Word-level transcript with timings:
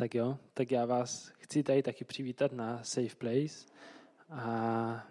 Tak 0.00 0.14
jo, 0.14 0.38
tak 0.54 0.70
já 0.70 0.86
vás 0.86 1.32
chci 1.38 1.62
tady 1.62 1.82
taky 1.82 2.04
přivítat 2.04 2.52
na 2.52 2.80
Safe 2.82 3.16
Place. 3.18 3.66
A, 4.30 5.06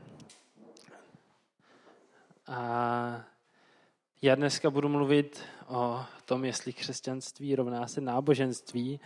a 2.48 3.26
já 4.22 4.36
dneska 4.36 4.70
budu 4.70 4.90
mluvit 4.90 5.42
o 5.68 6.06
tom, 6.26 6.46
jestli 6.46 6.74
křesťanství 6.74 7.56
rovná 7.56 7.88
se 7.88 8.02
náboženství, 8.02 9.00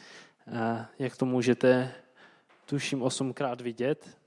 a 0.56 0.90
jak 1.00 1.18
to 1.18 1.26
můžete 1.26 1.94
tuším 2.66 3.02
osmkrát 3.02 3.62
vidět. 3.62 4.18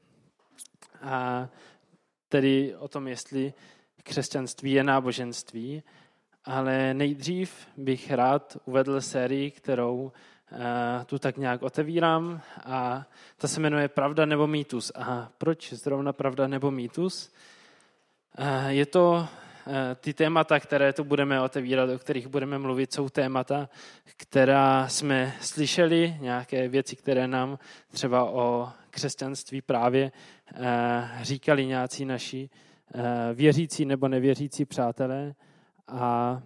A 1.00 1.48
tedy 2.29 2.77
o 2.77 2.88
tom, 2.88 3.09
jestli 3.09 3.54
křesťanství 4.02 4.73
je 4.73 4.84
náboženství. 4.84 5.82
Ale 6.45 6.95
nejdřív 6.95 7.68
bych 7.77 8.11
rád 8.11 8.57
uvedl 8.64 9.00
sérii, 9.00 9.50
kterou 9.50 10.12
tu 11.06 11.18
tak 11.18 11.36
nějak 11.36 11.62
otevírám 11.62 12.40
a 12.64 13.06
ta 13.36 13.48
se 13.48 13.60
jmenuje 13.60 13.88
Pravda 13.88 14.27
nebo 14.27 14.46
mýtus. 14.46 14.92
A 14.95 15.30
proč 15.38 15.72
zrovna 15.72 16.12
pravda 16.12 16.46
nebo 16.46 16.70
mýtus? 16.70 17.32
Eh, 18.38 18.72
je 18.72 18.86
to 18.86 19.28
eh, 19.66 19.95
ty 19.95 20.14
témata, 20.14 20.60
které 20.60 20.92
tu 20.92 21.05
budeme 21.05 21.41
otevírat, 21.41 21.91
o 21.91 21.98
kterých 21.98 22.27
budeme 22.27 22.59
mluvit, 22.59 22.92
jsou 22.92 23.09
témata, 23.09 23.69
která 24.16 24.88
jsme 24.88 25.34
slyšeli, 25.41 26.16
nějaké 26.20 26.69
věci, 26.69 26.97
které 26.97 27.28
nám 27.28 27.58
třeba 27.91 28.30
o 28.30 28.72
křesťanství 28.91 29.60
právě 29.60 30.12
říkali 31.22 31.66
nějací 31.66 32.05
naši 32.05 32.50
věřící 33.34 33.84
nebo 33.84 34.08
nevěřící 34.08 34.64
přátelé. 34.64 35.34
A, 35.88 36.42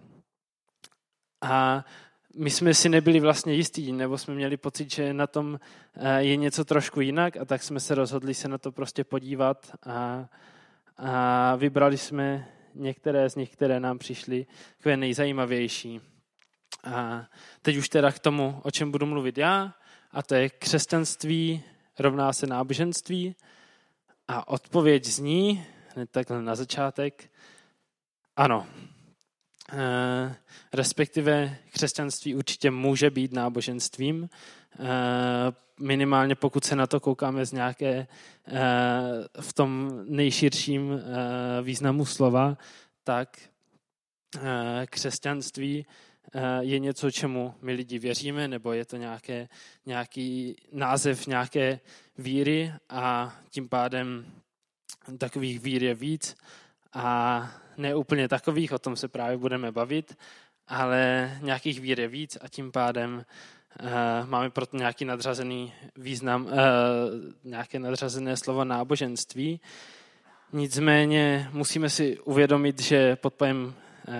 a 1.41 1.85
my 2.35 2.49
jsme 2.49 2.73
si 2.73 2.89
nebyli 2.89 3.19
vlastně 3.19 3.53
jistí, 3.53 3.91
nebo 3.91 4.17
jsme 4.17 4.33
měli 4.33 4.57
pocit, 4.57 4.91
že 4.91 5.13
na 5.13 5.27
tom 5.27 5.59
eh, 5.95 6.23
je 6.23 6.35
něco 6.35 6.65
trošku 6.65 7.01
jinak 7.01 7.37
a 7.37 7.45
tak 7.45 7.63
jsme 7.63 7.79
se 7.79 7.95
rozhodli 7.95 8.33
se 8.33 8.47
na 8.47 8.57
to 8.57 8.71
prostě 8.71 9.03
podívat 9.03 9.71
a, 9.85 10.29
a 10.97 11.55
vybrali 11.55 11.97
jsme 11.97 12.47
některé 12.75 13.29
z 13.29 13.35
nich, 13.35 13.49
které 13.49 13.79
nám 13.79 13.97
přišly 13.97 14.45
takové 14.77 14.97
nejzajímavější. 14.97 16.01
A 16.83 17.25
teď 17.61 17.77
už 17.77 17.89
teda 17.89 18.11
k 18.11 18.19
tomu, 18.19 18.59
o 18.63 18.71
čem 18.71 18.91
budu 18.91 19.05
mluvit 19.05 19.37
já, 19.37 19.73
a 20.11 20.23
to 20.23 20.35
je 20.35 20.49
křesťanství 20.49 21.63
rovná 21.99 22.33
se 22.33 22.47
náboženství. 22.47 23.35
A 24.27 24.47
odpověď 24.47 25.05
zní, 25.05 25.65
hned 25.95 26.09
takhle 26.09 26.41
na 26.41 26.55
začátek, 26.55 27.31
ano, 28.35 28.67
respektive 30.73 31.57
křesťanství 31.71 32.35
určitě 32.35 32.71
může 32.71 33.09
být 33.09 33.33
náboženstvím, 33.33 34.29
eh, 34.79 34.85
minimálně 35.79 36.35
pokud 36.35 36.63
se 36.63 36.75
na 36.75 36.87
to 36.87 36.99
koukáme 36.99 37.45
z 37.45 37.51
nějaké 37.51 38.07
eh, 38.47 38.51
v 39.41 39.53
tom 39.53 39.91
nejširším 40.07 41.01
významu 41.61 42.05
slova, 42.05 42.57
tak 43.03 43.37
křesťanství 44.85 45.85
je 46.59 46.79
něco, 46.79 47.11
čemu 47.11 47.53
my 47.61 47.73
lidi 47.73 47.99
věříme, 47.99 48.47
nebo 48.47 48.73
je 48.73 48.85
to 48.85 48.97
nějaké, 48.97 49.49
nějaký 49.85 50.55
název 50.71 51.27
nějaké 51.27 51.79
víry 52.17 52.73
a 52.89 53.35
tím 53.49 53.69
pádem 53.69 54.25
takových 55.17 55.59
vír 55.59 55.83
je 55.83 55.95
víc 55.95 56.35
a 56.93 57.47
ne 57.77 57.95
úplně 57.95 58.27
takových, 58.27 58.71
o 58.71 58.79
tom 58.79 58.95
se 58.95 59.07
právě 59.07 59.37
budeme 59.37 59.71
bavit, 59.71 60.17
ale 60.67 61.31
nějakých 61.41 61.81
vír 61.81 61.99
je 61.99 62.07
víc 62.07 62.37
a 62.41 62.47
tím 62.47 62.71
pádem 62.71 63.25
uh, 63.81 64.29
máme 64.29 64.49
proto 64.49 64.77
nějaký 64.77 65.05
nadřazený 65.05 65.73
význam, 65.95 66.45
uh, 66.45 66.51
nějaké 67.43 67.79
nadřazené 67.79 68.37
slovo 68.37 68.65
náboženství. 68.65 69.59
Nicméně 70.53 71.49
musíme 71.51 71.89
si 71.89 72.19
uvědomit, 72.19 72.81
že 72.81 73.15
pod 73.15 73.33
pojem 73.33 73.73
uh, 74.07 74.13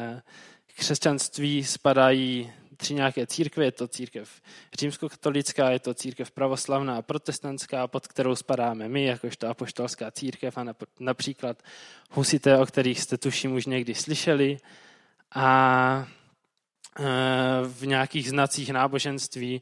křesťanství 0.76 1.64
spadají 1.64 2.52
tři 2.82 2.94
nějaké 2.94 3.28
církve. 3.28 3.66
Je 3.66 3.72
to 3.72 3.88
církev 3.88 4.42
římskokatolická, 4.74 5.70
je 5.70 5.80
to 5.80 5.94
církev 5.94 6.32
pravoslavná 6.32 6.98
a 6.98 7.02
protestantská, 7.02 7.88
pod 7.88 8.08
kterou 8.08 8.36
spadáme 8.36 8.90
my, 8.90 9.06
jakožto 9.06 9.48
apoštolská 9.48 10.12
církev 10.12 10.58
a 10.58 10.66
například 11.00 11.64
husité, 12.12 12.58
o 12.58 12.66
kterých 12.66 13.02
jste 13.02 13.18
tuším 13.18 13.54
už 13.54 13.66
někdy 13.66 13.96
slyšeli. 13.96 14.58
A 15.36 16.08
e, 17.00 17.04
v 17.68 17.88
nějakých 17.88 18.30
znacích 18.30 18.70
náboženství 18.70 19.62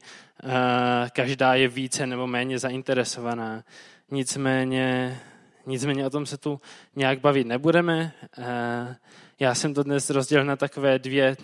každá 1.10 1.54
je 1.54 1.68
více 1.68 2.06
nebo 2.06 2.26
méně 2.26 2.58
zainteresovaná. 2.58 3.64
Nicméně, 4.10 5.20
nicméně 5.66 6.06
o 6.06 6.10
tom 6.10 6.26
se 6.26 6.38
tu 6.38 6.60
nějak 6.96 7.20
bavit 7.20 7.46
nebudeme. 7.46 8.12
E, 8.38 8.96
já 9.40 9.54
jsem 9.54 9.74
to 9.74 9.82
dnes 9.82 10.10
rozdělil 10.10 10.44
na 10.44 10.56
takové 10.56 10.98
dvě 10.98 11.36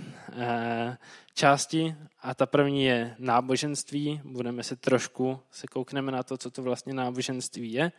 části 1.36 1.94
a 2.22 2.34
ta 2.34 2.46
první 2.46 2.84
je 2.84 3.14
náboženství. 3.18 4.20
Budeme 4.24 4.62
se 4.62 4.76
trošku, 4.76 5.40
se 5.50 5.66
koukneme 5.66 6.12
na 6.12 6.22
to, 6.22 6.36
co 6.38 6.50
to 6.50 6.62
vlastně 6.62 6.94
náboženství 6.94 7.72
je. 7.72 7.92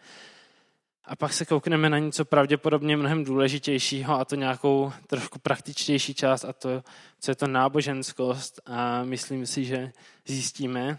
A 1.06 1.16
pak 1.16 1.34
se 1.34 1.46
koukneme 1.46 1.90
na 1.90 2.00
něco 2.00 2.26
pravděpodobně 2.26 2.98
mnohem 2.98 3.24
důležitějšího 3.24 4.20
a 4.20 4.26
to 4.26 4.36
nějakou 4.36 4.92
trošku 5.08 5.40
praktičtější 5.40 6.14
část 6.14 6.46
a 6.46 6.54
to, 6.54 6.84
co 7.20 7.32
je 7.32 7.36
to 7.36 7.48
náboženskost. 7.48 8.62
A 8.66 9.04
myslím 9.04 9.46
si, 9.46 9.66
že 9.66 9.92
zjistíme, 10.26 10.98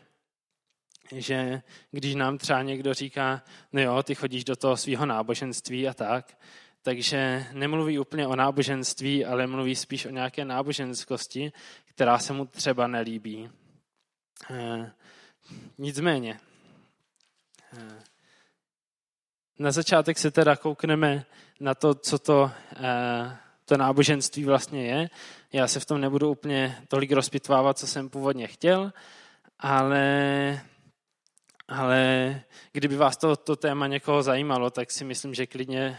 že 1.12 1.62
když 1.90 2.14
nám 2.14 2.38
třeba 2.38 2.62
někdo 2.62 2.94
říká, 2.94 3.42
no 3.72 3.80
jo, 3.80 4.02
ty 4.02 4.14
chodíš 4.14 4.44
do 4.44 4.56
toho 4.56 4.76
svého 4.76 5.06
náboženství 5.06 5.88
a 5.88 5.94
tak, 5.94 6.38
takže 6.88 7.46
nemluví 7.52 7.98
úplně 7.98 8.26
o 8.26 8.36
náboženství, 8.36 9.24
ale 9.24 9.46
mluví 9.46 9.76
spíš 9.76 10.06
o 10.06 10.10
nějaké 10.10 10.44
náboženskosti, 10.44 11.52
která 11.84 12.18
se 12.18 12.32
mu 12.32 12.46
třeba 12.46 12.86
nelíbí. 12.86 13.50
E, 14.50 14.92
nicméně, 15.78 16.40
e, 17.78 18.02
na 19.58 19.70
začátek 19.70 20.18
se 20.18 20.30
teda 20.30 20.56
koukneme 20.56 21.24
na 21.60 21.74
to, 21.74 21.94
co 21.94 22.18
to, 22.18 22.50
e, 22.76 23.36
to 23.64 23.76
náboženství 23.76 24.44
vlastně 24.44 24.86
je. 24.86 25.10
Já 25.52 25.68
se 25.68 25.80
v 25.80 25.84
tom 25.84 26.00
nebudu 26.00 26.30
úplně 26.30 26.76
tolik 26.88 27.12
rozpitvávat, 27.12 27.78
co 27.78 27.86
jsem 27.86 28.08
původně 28.08 28.46
chtěl, 28.46 28.92
ale 29.58 30.60
ale 31.68 32.40
kdyby 32.72 32.96
vás 32.96 33.16
to, 33.16 33.36
to 33.36 33.56
téma 33.56 33.86
někoho 33.86 34.22
zajímalo, 34.22 34.70
tak 34.70 34.90
si 34.90 35.04
myslím, 35.04 35.34
že 35.34 35.46
klidně 35.46 35.98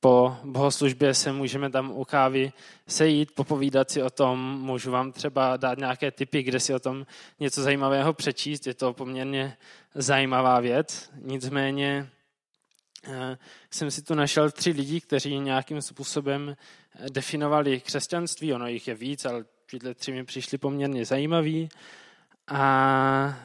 po 0.00 0.36
bohoslužbě 0.44 1.14
se 1.14 1.32
můžeme 1.32 1.70
tam 1.70 1.90
u 1.90 2.04
kávy 2.04 2.52
sejít, 2.88 3.30
popovídat 3.34 3.90
si 3.90 4.02
o 4.02 4.10
tom, 4.10 4.60
můžu 4.62 4.90
vám 4.90 5.12
třeba 5.12 5.56
dát 5.56 5.78
nějaké 5.78 6.10
tipy, 6.10 6.42
kde 6.42 6.60
si 6.60 6.74
o 6.74 6.78
tom 6.78 7.06
něco 7.40 7.62
zajímavého 7.62 8.12
přečíst, 8.12 8.66
je 8.66 8.74
to 8.74 8.92
poměrně 8.92 9.56
zajímavá 9.94 10.60
věc, 10.60 11.10
nicméně 11.22 12.08
eh, 13.04 13.38
jsem 13.70 13.90
si 13.90 14.02
tu 14.02 14.14
našel 14.14 14.50
tři 14.50 14.70
lidi, 14.70 15.00
kteří 15.00 15.38
nějakým 15.38 15.82
způsobem 15.82 16.56
definovali 17.12 17.80
křesťanství, 17.80 18.54
ono 18.54 18.66
jich 18.66 18.88
je 18.88 18.94
víc, 18.94 19.24
ale 19.24 19.44
tyhle 19.70 19.94
tři 19.94 20.12
mi 20.12 20.24
přišli 20.24 20.58
poměrně 20.58 21.04
zajímaví 21.04 21.68
a 22.46 22.60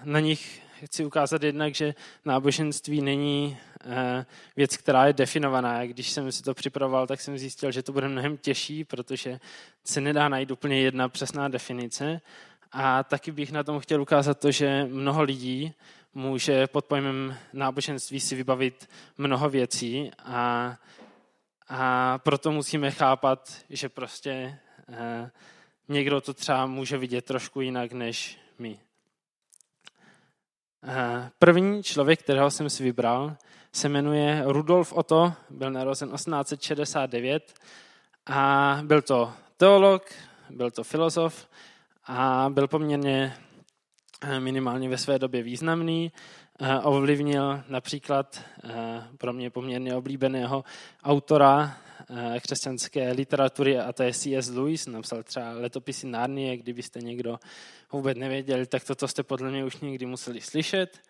na 0.03 0.19
nich 0.19 0.61
chci 0.85 1.06
ukázat 1.06 1.44
jednak, 1.44 1.75
že 1.75 1.96
náboženství 2.25 3.01
není 3.01 3.57
eh, 3.85 4.25
věc, 4.56 4.78
která 4.78 5.07
je 5.07 5.13
definovaná. 5.13 5.85
Když 5.85 6.09
jsem 6.09 6.31
si 6.31 6.44
to 6.44 6.53
připravoval, 6.53 7.07
tak 7.07 7.22
jsem 7.22 7.38
zjistil, 7.38 7.72
že 7.72 7.84
to 7.84 7.91
bude 7.91 8.07
mnohem 8.07 8.38
těžší, 8.38 8.84
protože 8.84 9.40
se 9.84 10.01
nedá 10.01 10.29
najít 10.29 10.51
úplně 10.51 10.81
jedna 10.81 11.09
přesná 11.09 11.47
definice. 11.47 12.22
A 12.72 13.03
taky 13.03 13.31
bych 13.31 13.51
na 13.51 13.63
tom 13.63 13.79
chtěl 13.79 14.01
ukázat 14.01 14.40
to, 14.40 14.51
že 14.51 14.88
mnoho 14.91 15.24
lidí 15.24 15.74
může 16.13 16.68
pod 16.68 16.86
pojmem 16.86 17.38
náboženství 17.54 18.19
si 18.19 18.36
vybavit 18.36 18.89
mnoho 19.18 19.50
věcí 19.50 20.12
a, 20.24 20.77
a 21.69 22.18
proto 22.18 22.51
musíme 22.51 22.92
chápat, 22.92 23.57
že 23.69 23.89
prostě 23.89 24.59
eh, 24.89 25.31
někdo 25.88 26.21
to 26.21 26.33
třeba 26.33 26.65
může 26.65 26.98
vidět 26.98 27.25
trošku 27.25 27.62
jinak 27.62 27.92
než 27.92 28.38
my. 28.59 28.84
Eh, 30.87 31.29
první 31.39 31.83
člověk, 31.83 32.19
kterého 32.19 32.51
jsem 32.51 32.69
si 32.69 32.83
vybral, 32.83 33.35
se 33.71 33.89
jmenuje 33.89 34.43
Rudolf 34.45 34.93
Otto, 34.93 35.33
byl 35.49 35.71
narozen 35.71 36.09
1869 36.09 37.53
a 38.25 38.79
byl 38.83 39.01
to 39.01 39.33
teolog, 39.57 40.13
byl 40.49 40.71
to 40.71 40.83
filozof 40.83 41.47
a 42.05 42.49
byl 42.49 42.67
poměrně 42.67 43.33
minimálně 44.39 44.89
ve 44.89 44.97
své 44.97 45.19
době 45.19 45.43
významný. 45.43 46.11
Ovlivnil 46.84 47.63
například 47.68 48.42
pro 49.18 49.34
mě 49.34 49.50
poměrně 49.50 49.96
oblíbeného 49.96 50.63
autora 51.04 51.78
křesťanské 52.42 53.12
literatury 53.12 53.80
a 53.80 53.94
to 53.94 54.04
je 54.04 54.13
C.S. 54.13 54.50
Lewis. 54.50 54.88
Napsal 54.88 55.24
třeba 55.24 55.52
letopisy 55.52 56.07
Narnie, 56.07 56.57
kdybyste 56.57 57.00
někdo 57.00 57.40
vůbec 57.92 58.18
nevěděli, 58.18 58.66
tak 58.66 58.84
toto 58.84 59.07
jste 59.07 59.24
podle 59.24 59.52
mě 59.52 59.66
už 59.66 59.78
někdy 59.78 60.06
museli 60.06 60.42
slyšet. 60.42 61.02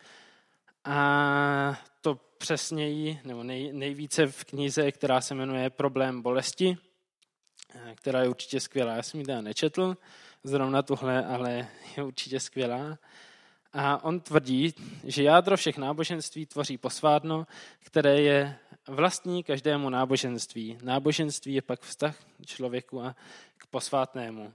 A 0.86 1.80
to 2.02 2.16
přesněji, 2.38 3.20
nebo 3.24 3.44
nej, 3.44 3.74
nejvíce 3.74 4.28
v 4.28 4.44
knize, 4.44 4.92
která 4.92 5.22
se 5.22 5.36
jmenuje 5.36 5.70
Problém 5.70 6.22
bolesti, 6.22 6.78
která 7.96 8.22
je 8.22 8.30
určitě 8.30 8.60
skvělá. 8.60 8.96
Já 8.96 9.04
jsem 9.04 9.20
ji 9.20 9.26
teda 9.26 9.42
nečetl, 9.42 9.98
zrovna 10.44 10.82
tuhle, 10.82 11.26
ale 11.26 11.68
je 11.98 12.04
určitě 12.04 12.40
skvělá. 12.40 12.98
A 13.78 14.04
on 14.04 14.20
tvrdí, 14.20 14.74
že 15.04 15.24
jádro 15.24 15.58
všech 15.58 15.78
náboženství 15.78 16.46
tvoří 16.46 16.78
posvádno, 16.78 17.48
které 17.80 18.22
je 18.22 18.58
vlastní 18.88 19.44
každému 19.44 19.90
náboženství. 19.90 20.78
Náboženství 20.84 21.54
je 21.54 21.62
pak 21.62 21.82
vztah 21.82 22.16
člověku 22.46 23.02
a 23.02 23.16
k 23.58 23.68
posvátnému. 23.68 24.54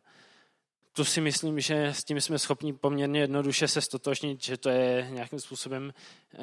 Tu 0.93 1.05
si 1.05 1.21
myslím, 1.21 1.61
že 1.61 1.87
s 1.87 2.05
tím 2.05 2.21
jsme 2.21 2.39
schopni 2.39 2.73
poměrně 2.73 3.21
jednoduše 3.21 3.69
se 3.69 3.81
stotožnit, 3.81 4.45
že 4.45 4.57
to 4.57 4.69
je 4.69 5.07
nějakým 5.11 5.41
způsobem 5.41 5.93
eh, 6.35 6.39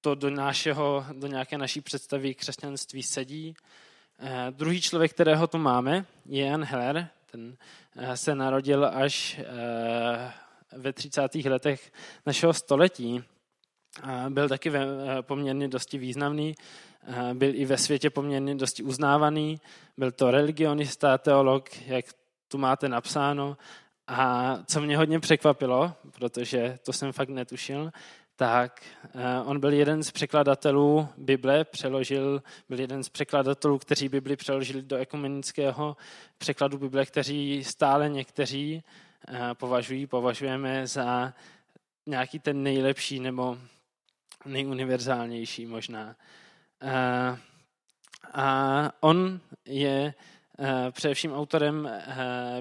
to 0.00 0.14
do, 0.14 0.30
našeho, 0.30 1.06
do 1.12 1.26
nějaké 1.26 1.58
naší 1.58 1.80
představy 1.80 2.34
křesťanství 2.34 3.02
sedí. 3.02 3.54
Eh, 4.18 4.46
druhý 4.50 4.80
člověk, 4.80 5.12
kterého 5.12 5.46
tu 5.46 5.58
máme, 5.58 6.04
je 6.26 6.46
Jan 6.46 6.64
Heller. 6.64 7.08
Ten 7.30 7.56
eh, 7.96 8.16
se 8.16 8.34
narodil 8.34 8.84
až 8.84 9.40
ve 10.76 10.92
30. 10.92 11.34
letech 11.34 11.92
našeho 12.26 12.52
století. 12.52 13.24
Byl 14.28 14.48
taky 14.48 14.72
poměrně 15.20 15.68
dosti 15.68 15.98
významný, 15.98 16.54
byl 17.32 17.54
i 17.54 17.64
ve 17.64 17.78
světě 17.78 18.10
poměrně 18.10 18.54
dosti 18.54 18.82
uznávaný, 18.82 19.60
byl 19.96 20.12
to 20.12 20.30
religionista, 20.30 21.18
teolog, 21.18 21.68
jak 21.86 22.04
tu 22.48 22.58
máte 22.58 22.88
napsáno. 22.88 23.56
A 24.06 24.58
co 24.66 24.80
mě 24.80 24.96
hodně 24.96 25.20
překvapilo, 25.20 25.92
protože 26.10 26.78
to 26.84 26.92
jsem 26.92 27.12
fakt 27.12 27.28
netušil, 27.28 27.90
tak 28.36 28.82
on 29.44 29.60
byl 29.60 29.72
jeden 29.72 30.02
z 30.02 30.10
překladatelů 30.10 31.08
Bible, 31.16 31.64
přeložil, 31.64 32.42
byl 32.68 32.80
jeden 32.80 33.02
z 33.02 33.08
překladatelů, 33.08 33.78
kteří 33.78 34.08
Bibli 34.08 34.36
přeložili 34.36 34.82
do 34.82 34.96
ekumenického 34.96 35.96
překladu 36.38 36.78
Bible, 36.78 37.06
kteří 37.06 37.64
stále 37.64 38.08
někteří 38.08 38.82
považují, 39.54 40.06
považujeme 40.06 40.86
za 40.86 41.32
nějaký 42.06 42.38
ten 42.38 42.62
nejlepší 42.62 43.20
nebo 43.20 43.58
nejuniverzálnější 44.44 45.66
možná. 45.66 46.16
A 48.32 48.90
on 49.00 49.40
je 49.64 50.14
především 50.90 51.32
autorem 51.32 51.90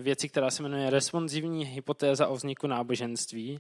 věci, 0.01 0.30
která 0.30 0.50
se 0.50 0.63
jmenuje 0.63 0.89
responsivní 0.89 1.65
hypotéza 1.65 2.27
o 2.27 2.36
vzniku 2.36 2.68
náboženství. 2.68 3.60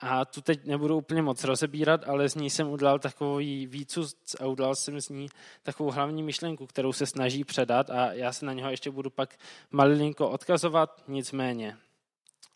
A 0.00 0.24
tu 0.24 0.40
teď 0.40 0.64
nebudu 0.64 0.96
úplně 0.96 1.22
moc 1.22 1.44
rozebírat, 1.44 2.08
ale 2.08 2.28
z 2.28 2.34
ní 2.34 2.50
jsem 2.50 2.68
udělal 2.68 2.98
takový 2.98 3.66
výcud 3.66 4.08
a 4.40 4.46
udělal 4.46 4.74
jsem 4.74 5.00
z 5.00 5.08
ní 5.08 5.28
takovou 5.62 5.90
hlavní 5.90 6.22
myšlenku, 6.22 6.66
kterou 6.66 6.92
se 6.92 7.06
snaží 7.06 7.44
předat 7.44 7.90
a 7.90 8.12
já 8.12 8.32
se 8.32 8.46
na 8.46 8.52
něho 8.52 8.70
ještě 8.70 8.90
budu 8.90 9.10
pak 9.10 9.36
malinko 9.70 10.30
odkazovat, 10.30 11.02
nicméně. 11.08 11.76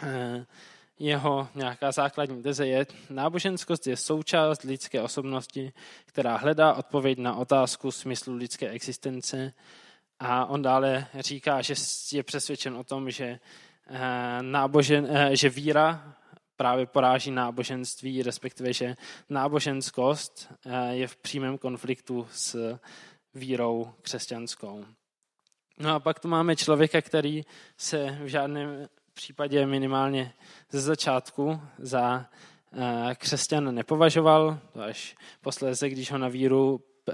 Eh, 0.03 0.47
jeho 0.99 1.49
nějaká 1.55 1.93
základní 1.93 2.43
teze 2.43 2.67
je, 2.67 2.87
náboženskost 3.11 3.87
je 3.87 3.97
součást 3.97 4.63
lidské 4.63 5.03
osobnosti, 5.03 5.73
která 6.07 6.37
hledá 6.37 6.75
odpověď 6.75 7.19
na 7.19 7.37
otázku 7.37 7.91
smyslu 7.91 8.35
lidské 8.35 8.69
existence. 8.69 9.53
A 10.19 10.47
on 10.47 10.63
dále 10.63 11.07
říká, 11.15 11.63
že 11.63 11.75
je 12.13 12.23
přesvědčen 12.23 12.77
o 12.77 12.85
tom, 12.85 13.11
že, 13.11 13.39
eh, 13.87 14.43
nábožen, 14.43 15.09
eh, 15.11 15.37
že 15.37 15.49
víra 15.49 16.15
právě 16.57 16.87
poráží 16.87 17.31
náboženství, 17.31 18.23
respektive, 18.23 18.73
že 18.73 18.97
náboženskost 19.29 20.53
je 20.91 21.07
v 21.09 21.17
přímém 21.17 21.59
konfliktu 21.59 22.29
s 22.33 22.79
vírou 23.35 23.93
křesťanskou. 24.03 24.85
No 25.79 25.95
a 25.95 26.01
pak 26.01 26.21
tu 26.21 26.29
máme 26.29 26.57
člověka, 26.57 27.03
který 27.03 27.43
se 27.77 28.19
v 28.23 28.27
žádném 28.27 28.89
případě 29.15 29.67
minimálně 29.67 30.33
ze 30.71 30.81
začátku 30.81 31.61
za 31.79 32.27
eh, 32.73 33.15
křesťan 33.15 33.75
nepovažoval, 33.75 34.59
to 34.73 34.83
až 34.83 35.17
posléze, 35.41 35.89
když 35.89 36.13
ho 36.13 36.19
na 36.19 36.29
víru 36.29 36.81
eh, 37.09 37.13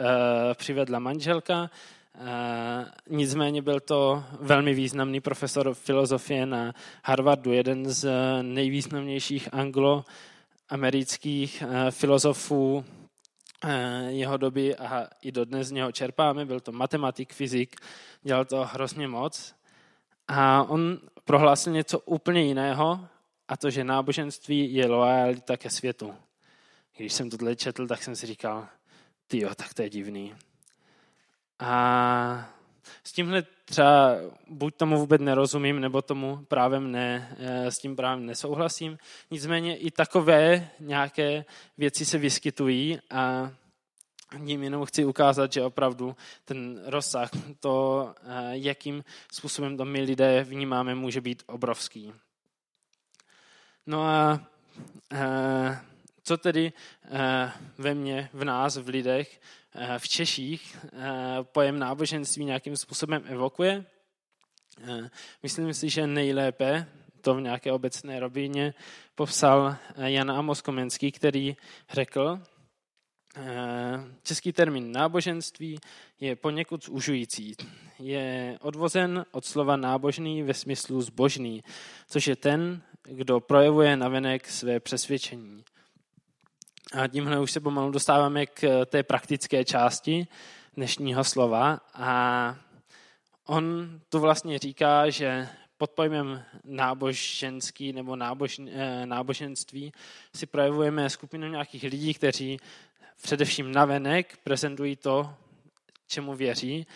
přivedla 0.55 0.99
manželka. 0.99 1.71
Eh, 2.15 2.85
nicméně 3.11 3.63
byl 3.63 3.81
to 3.81 4.25
velmi 4.41 4.75
významný 4.75 5.21
profesor 5.21 5.75
filozofie 5.75 6.47
na 6.47 6.75
Harvardu, 7.05 7.53
jeden 7.53 7.91
z 7.91 8.11
nejvýznamnějších 8.43 9.55
angloamerických 9.55 11.63
filozofů 11.91 12.85
jeho 14.09 14.37
doby 14.37 14.77
a 14.77 15.09
i 15.23 15.33
dodnes 15.33 15.69
z 15.69 15.71
něho 15.71 15.93
čerpáme. 15.93 16.45
Byl 16.45 16.61
to 16.61 16.73
matematik, 16.73 17.33
fyzik, 17.33 17.77
dělal 18.23 18.45
to 18.45 18.65
hrozně 18.65 19.09
moc. 19.09 19.55
A 20.29 20.63
on 20.63 20.99
prohlásil 21.29 21.73
něco 21.73 21.99
úplně 21.99 22.43
jiného, 22.43 23.09
a 23.49 23.57
to, 23.57 23.71
že 23.71 23.85
náboženství 23.85 24.75
je 24.75 24.87
lojalita 24.87 25.57
ke 25.57 25.71
světu. 25.71 26.15
Když 26.97 27.13
jsem 27.13 27.31
tohle 27.31 27.57
četl, 27.57 27.87
tak 27.87 28.03
jsem 28.03 28.17
si 28.17 28.27
říkal, 28.27 28.67
ty 29.27 29.47
tak 29.57 29.75
to 29.75 29.83
je 29.83 29.91
divný. 29.91 30.35
A 31.59 32.49
s 33.05 33.13
tímhle 33.13 33.43
třeba 33.65 34.17
buď 34.49 34.75
tomu 34.75 34.99
vůbec 34.99 35.21
nerozumím, 35.21 35.81
nebo 35.81 36.03
tomu 36.03 36.45
právem 36.49 36.93
ne, 36.93 37.37
eh, 37.39 37.71
s 37.71 37.79
tím 37.79 37.97
právem 37.97 38.27
nesouhlasím. 38.27 38.99
Nicméně 39.31 39.77
i 39.77 39.91
takové 39.91 40.69
nějaké 40.81 41.45
věci 41.79 42.05
se 42.05 42.19
vyskytují 42.19 42.99
a 43.11 43.51
tím 44.47 44.63
jenom 44.63 44.85
chci 44.85 45.05
ukázat, 45.05 45.53
že 45.53 45.63
opravdu 45.63 46.17
ten 46.45 46.83
rozsah, 46.85 47.31
to, 47.61 48.15
eh, 48.23 48.51
jakým 48.51 49.05
způsobem 49.33 49.77
to 49.77 49.85
my 49.85 50.01
lidé 50.01 50.45
vnímáme, 50.45 50.95
může 50.95 51.21
být 51.21 51.43
obrovský. 51.47 52.13
No 53.87 54.03
a 54.03 54.41
eh, 55.13 55.81
co 56.23 56.37
tedy 56.37 56.73
eh, 57.05 57.53
ve 57.79 57.95
mně, 57.95 58.31
v 58.33 58.45
nás, 58.45 58.77
v 58.77 58.89
lidech, 58.89 59.41
v 59.99 60.09
Češích 60.09 60.77
pojem 61.43 61.79
náboženství 61.79 62.45
nějakým 62.45 62.77
způsobem 62.77 63.23
evokuje? 63.27 63.85
Myslím 65.43 65.75
si, 65.75 65.89
že 65.89 66.07
nejlépe 66.07 66.87
to 67.21 67.35
v 67.35 67.41
nějaké 67.41 67.73
obecné 67.73 68.21
rovině 68.21 68.75
popsal 69.15 69.77
Jan 69.97 70.31
Amos 70.31 70.61
Komenský, 70.63 71.13
který 71.13 71.57
řekl, 71.91 72.41
český 74.23 74.53
termín 74.53 74.93
náboženství 74.93 75.79
je 76.21 76.37
poněkud 76.37 76.85
zužující. 76.85 77.57
Je 77.99 78.59
odvozen 78.61 79.25
od 79.31 79.45
slova 79.45 79.77
nábožný 79.77 80.43
ve 80.43 80.55
smyslu 80.55 81.03
zbožný, 81.03 81.63
což 82.09 82.27
je 82.27 82.37
ten, 82.37 82.83
kdo 83.03 83.41
projevuje 83.41 83.97
navenek 83.97 84.49
své 84.49 84.81
přesvědčení. 84.81 85.65
A 86.93 87.07
tímhle 87.07 87.41
už 87.41 87.53
se 87.53 87.61
pomalu 87.61 87.91
dostáváme 87.91 88.47
k 88.47 88.85
té 88.87 89.03
praktické 89.03 89.65
části 89.65 90.27
dnešního 90.77 91.25
slova. 91.25 91.81
A 91.95 92.57
on 93.47 93.91
tu 94.09 94.21
vlastně 94.21 94.59
říká, 94.59 95.11
že 95.11 95.49
pod 95.79 95.91
pojmem 95.91 96.43
náboženský 96.65 97.93
nebo 97.93 98.17
nábož, 98.17 98.61
eh, 98.71 99.07
náboženství 99.07 99.93
si 100.35 100.47
projevujeme 100.47 101.11
skupinu 101.11 101.49
nějakých 101.49 101.83
lidí, 101.83 102.15
kteří 102.15 102.59
především 103.23 103.73
navenek 103.73 104.39
prezentují 104.45 104.97
to, 104.97 105.35
čemu 106.07 106.35
věří. 106.35 106.87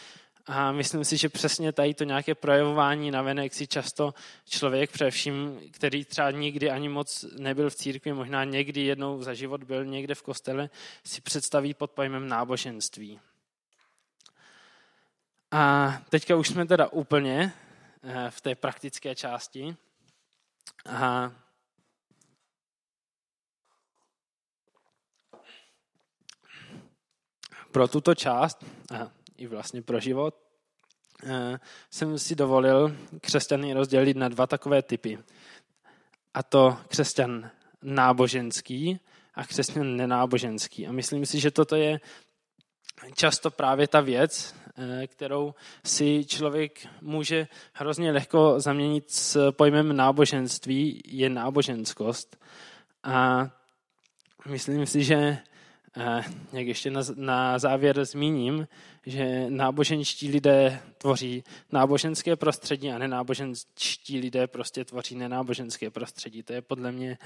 A 0.47 0.73
myslím 0.73 1.05
si, 1.05 1.17
že 1.17 1.29
přesně 1.29 1.73
tady 1.73 1.95
to 1.95 2.05
nějaké 2.05 2.35
projevování 2.35 3.11
navenek 3.11 3.55
si 3.55 3.67
často 3.67 4.15
člověk, 4.49 4.91
především, 4.91 5.61
který 5.71 6.05
třeba 6.05 6.31
nikdy 6.31 6.71
ani 6.71 6.89
moc 6.89 7.25
nebyl 7.39 7.71
v 7.71 7.75
církvi, 7.75 8.13
možná 8.13 8.45
někdy 8.45 8.81
jednou 8.81 9.23
za 9.23 9.35
život 9.35 9.65
byl 9.65 9.85
někde 9.85 10.15
v 10.15 10.23
kostele, 10.23 10.71
si 11.05 11.21
představí 11.21 11.75
pod 11.75 11.91
pojmem 11.91 12.29
náboženství. 12.29 13.21
A 15.51 15.93
teďka 16.09 16.37
už 16.37 16.49
jsme 16.49 16.67
teda 16.67 16.89
úplně 16.89 17.53
eh, 18.03 18.31
v 18.31 18.41
té 18.41 18.55
praktické 18.55 19.15
části. 19.15 19.77
A 20.87 21.33
pro 27.73 27.89
tuto 27.89 28.15
část 28.15 28.65
a 28.95 29.11
i 29.37 29.47
vlastně 29.47 29.83
pro 29.83 30.01
život 30.01 30.35
eh, 31.25 31.59
jsem 31.91 32.19
si 32.19 32.35
dovolil 32.35 32.97
křesťany 33.21 33.75
rozdělit 33.75 34.17
na 34.17 34.29
dva 34.29 34.47
takové 34.47 34.83
typy. 34.83 35.19
a 36.35 36.43
to 36.43 36.77
křesťan 36.89 37.51
náboženský 37.83 39.01
a 39.35 39.45
křesťan 39.45 39.97
nenáboženský. 39.97 40.87
A 40.87 40.93
myslím 40.93 41.27
si, 41.27 41.41
že 41.41 41.51
toto 41.51 41.77
je 41.77 42.01
často 43.15 43.51
právě 43.51 43.89
ta 43.89 44.01
věc, 44.01 44.55
eh, 44.77 45.07
kterou 45.07 45.55
si 45.85 46.25
člověk 46.25 46.87
může 47.01 47.49
hrozně 47.73 48.13
lehko 48.13 48.61
zaměnit 48.61 49.11
s 49.11 49.53
pojmem 49.53 49.97
náboženství, 49.97 51.03
je 51.05 51.29
náboženskost. 51.29 52.37
A 53.03 53.49
myslím 54.47 54.87
si, 54.87 55.05
že 55.05 55.39
jak 56.53 56.67
ještě 56.67 56.93
na, 57.17 57.59
závěr 57.59 58.05
zmíním, 58.05 58.69
že 59.07 59.47
náboženští 59.49 60.29
lidé 60.29 60.81
tvoří 60.99 61.45
náboženské 61.73 62.37
prostředí 62.37 62.91
a 62.91 62.99
nenáboženští 62.99 64.21
lidé 64.21 64.47
prostě 64.47 64.85
tvoří 64.85 65.15
nenáboženské 65.15 65.91
prostředí. 65.91 66.43
To 66.43 66.53
je 66.53 66.63
podle 66.63 66.93
mě 66.93 67.19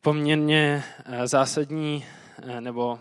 poměrně 0.00 0.84
eh, 1.04 1.26
zásadní 1.26 2.04
nebo 2.60 2.98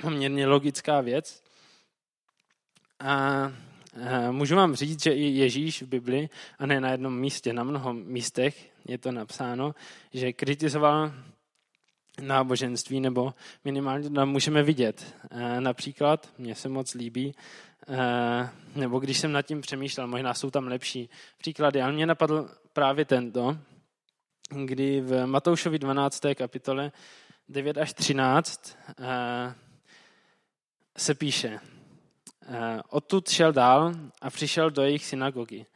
poměrně 0.00 0.46
logická 0.46 1.00
věc. 1.00 1.42
A 3.00 3.52
můžu 4.30 4.56
vám 4.56 4.74
říct, 4.74 5.02
že 5.02 5.12
i 5.12 5.22
Ježíš 5.22 5.82
v 5.82 5.86
Bibli, 5.86 6.28
a 6.58 6.66
ne 6.66 6.80
na 6.80 6.90
jednom 6.90 7.18
místě, 7.18 7.52
na 7.52 7.64
mnoho 7.64 7.94
místech 7.94 8.70
je 8.84 8.98
to 8.98 9.12
napsáno, 9.12 9.74
že 10.12 10.32
kritizoval 10.32 11.12
náboženství, 12.20 13.00
nebo 13.00 13.34
minimálně 13.64 14.10
to 14.10 14.26
můžeme 14.26 14.62
vidět. 14.62 15.14
Například, 15.60 16.28
mně 16.38 16.54
se 16.54 16.68
moc 16.68 16.94
líbí, 16.94 17.34
nebo 18.74 18.98
když 18.98 19.18
jsem 19.18 19.32
nad 19.32 19.42
tím 19.42 19.60
přemýšlel, 19.60 20.06
možná 20.06 20.34
jsou 20.34 20.50
tam 20.50 20.66
lepší 20.66 21.10
příklady, 21.38 21.82
ale 21.82 21.92
mě 21.92 22.06
napadl 22.06 22.50
právě 22.72 23.04
tento, 23.04 23.58
kdy 24.64 25.00
v 25.00 25.26
Matoušovi 25.26 25.78
12. 25.78 26.22
kapitole 26.34 26.92
9 27.48 27.78
až 27.78 27.92
13 27.92 28.76
se 30.98 31.14
píše, 31.14 31.60
eh, 32.42 32.80
odtud 32.88 33.28
šel 33.28 33.52
dál 33.52 33.92
a 34.22 34.30
přišel 34.30 34.70
do 34.70 34.82
jejich 34.82 35.04
synagogy. 35.04 35.66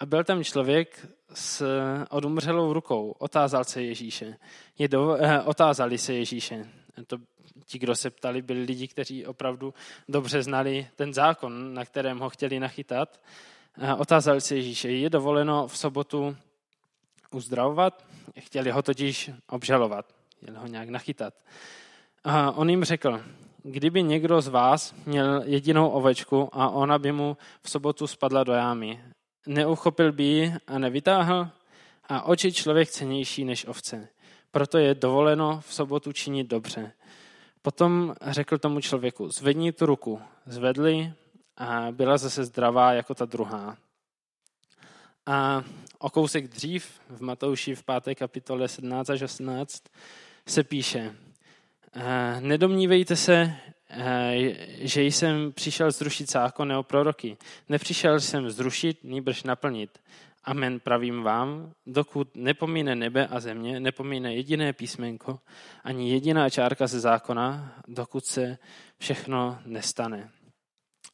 A 0.00 0.06
byl 0.06 0.24
tam 0.24 0.44
člověk 0.44 1.06
s 1.34 1.64
odumřelou 2.10 2.72
rukou. 2.72 3.14
Otázal 3.18 3.64
se 3.64 3.82
Ježíše. 3.82 4.36
Je 4.78 4.88
do, 4.88 5.16
eh, 5.20 5.42
otázali 5.42 5.98
se 5.98 6.14
Ježíše. 6.14 6.68
To, 7.06 7.16
ti, 7.64 7.78
kdo 7.78 7.96
se 7.96 8.10
ptali, 8.10 8.42
byli 8.42 8.62
lidi, 8.62 8.88
kteří 8.88 9.26
opravdu 9.26 9.74
dobře 10.08 10.42
znali 10.42 10.88
ten 10.96 11.14
zákon, 11.14 11.74
na 11.74 11.84
kterém 11.84 12.18
ho 12.18 12.30
chtěli 12.30 12.60
nachytat. 12.60 13.20
Eh, 13.78 13.94
otázali 13.94 14.40
se 14.40 14.56
Ježíše, 14.56 14.90
je 14.90 15.10
dovoleno 15.10 15.66
v 15.66 15.78
sobotu 15.78 16.36
uzdravovat? 17.30 18.04
Chtěli 18.38 18.70
ho 18.70 18.82
totiž 18.82 19.30
obžalovat, 19.48 20.14
chtěli 20.36 20.58
ho 20.58 20.66
nějak 20.66 20.88
nachytat. 20.88 21.34
A 22.24 22.52
on 22.52 22.70
jim 22.70 22.84
řekl, 22.84 23.20
kdyby 23.62 24.02
někdo 24.02 24.40
z 24.40 24.48
vás 24.48 24.94
měl 25.06 25.42
jedinou 25.44 25.88
ovečku 25.88 26.48
a 26.52 26.70
ona 26.70 26.98
by 26.98 27.12
mu 27.12 27.36
v 27.62 27.70
sobotu 27.70 28.06
spadla 28.06 28.44
do 28.44 28.52
jámy, 28.52 29.00
neuchopil 29.46 30.12
by 30.12 30.24
ji 30.24 30.54
a 30.66 30.78
nevytáhl? 30.78 31.48
A 32.04 32.22
oči 32.22 32.52
člověk 32.52 32.90
cenější 32.90 33.44
než 33.44 33.66
ovce. 33.66 34.08
Proto 34.50 34.78
je 34.78 34.94
dovoleno 34.94 35.60
v 35.60 35.74
sobotu 35.74 36.12
činit 36.12 36.46
dobře. 36.46 36.92
Potom 37.62 38.14
řekl 38.22 38.58
tomu 38.58 38.80
člověku, 38.80 39.28
zvedni 39.28 39.72
tu 39.72 39.86
ruku. 39.86 40.20
Zvedli 40.46 41.12
a 41.56 41.86
byla 41.90 42.18
zase 42.18 42.44
zdravá 42.44 42.92
jako 42.92 43.14
ta 43.14 43.24
druhá. 43.24 43.76
A 45.26 45.64
o 45.98 46.10
kousek 46.10 46.48
dřív 46.48 47.00
v 47.08 47.20
Matouši 47.20 47.74
v 47.74 47.84
5. 48.02 48.14
kapitole 48.14 48.68
17 48.68 49.10
až 49.10 49.22
18 49.22 49.82
se 50.46 50.64
píše, 50.64 51.14
Eh, 51.94 52.40
nedomnívejte 52.40 53.16
se, 53.16 53.56
že 54.78 55.02
jsem 55.02 55.52
přišel 55.52 55.90
zrušit 55.90 56.30
zákon 56.30 56.68
nebo 56.68 56.82
proroky. 56.82 57.36
Nepřišel 57.68 58.20
jsem 58.20 58.50
zrušit, 58.50 59.04
nýbrž 59.04 59.42
naplnit. 59.42 59.98
Amen 60.44 60.80
pravím 60.80 61.22
vám, 61.22 61.72
dokud 61.86 62.36
nepomíne 62.36 62.96
nebe 62.96 63.26
a 63.26 63.40
země, 63.40 63.80
nepomíne 63.80 64.34
jediné 64.34 64.72
písmenko, 64.72 65.38
ani 65.84 66.10
jediná 66.10 66.50
čárka 66.50 66.86
ze 66.86 67.00
zákona, 67.00 67.74
dokud 67.88 68.24
se 68.24 68.58
všechno 68.98 69.58
nestane. 69.66 70.30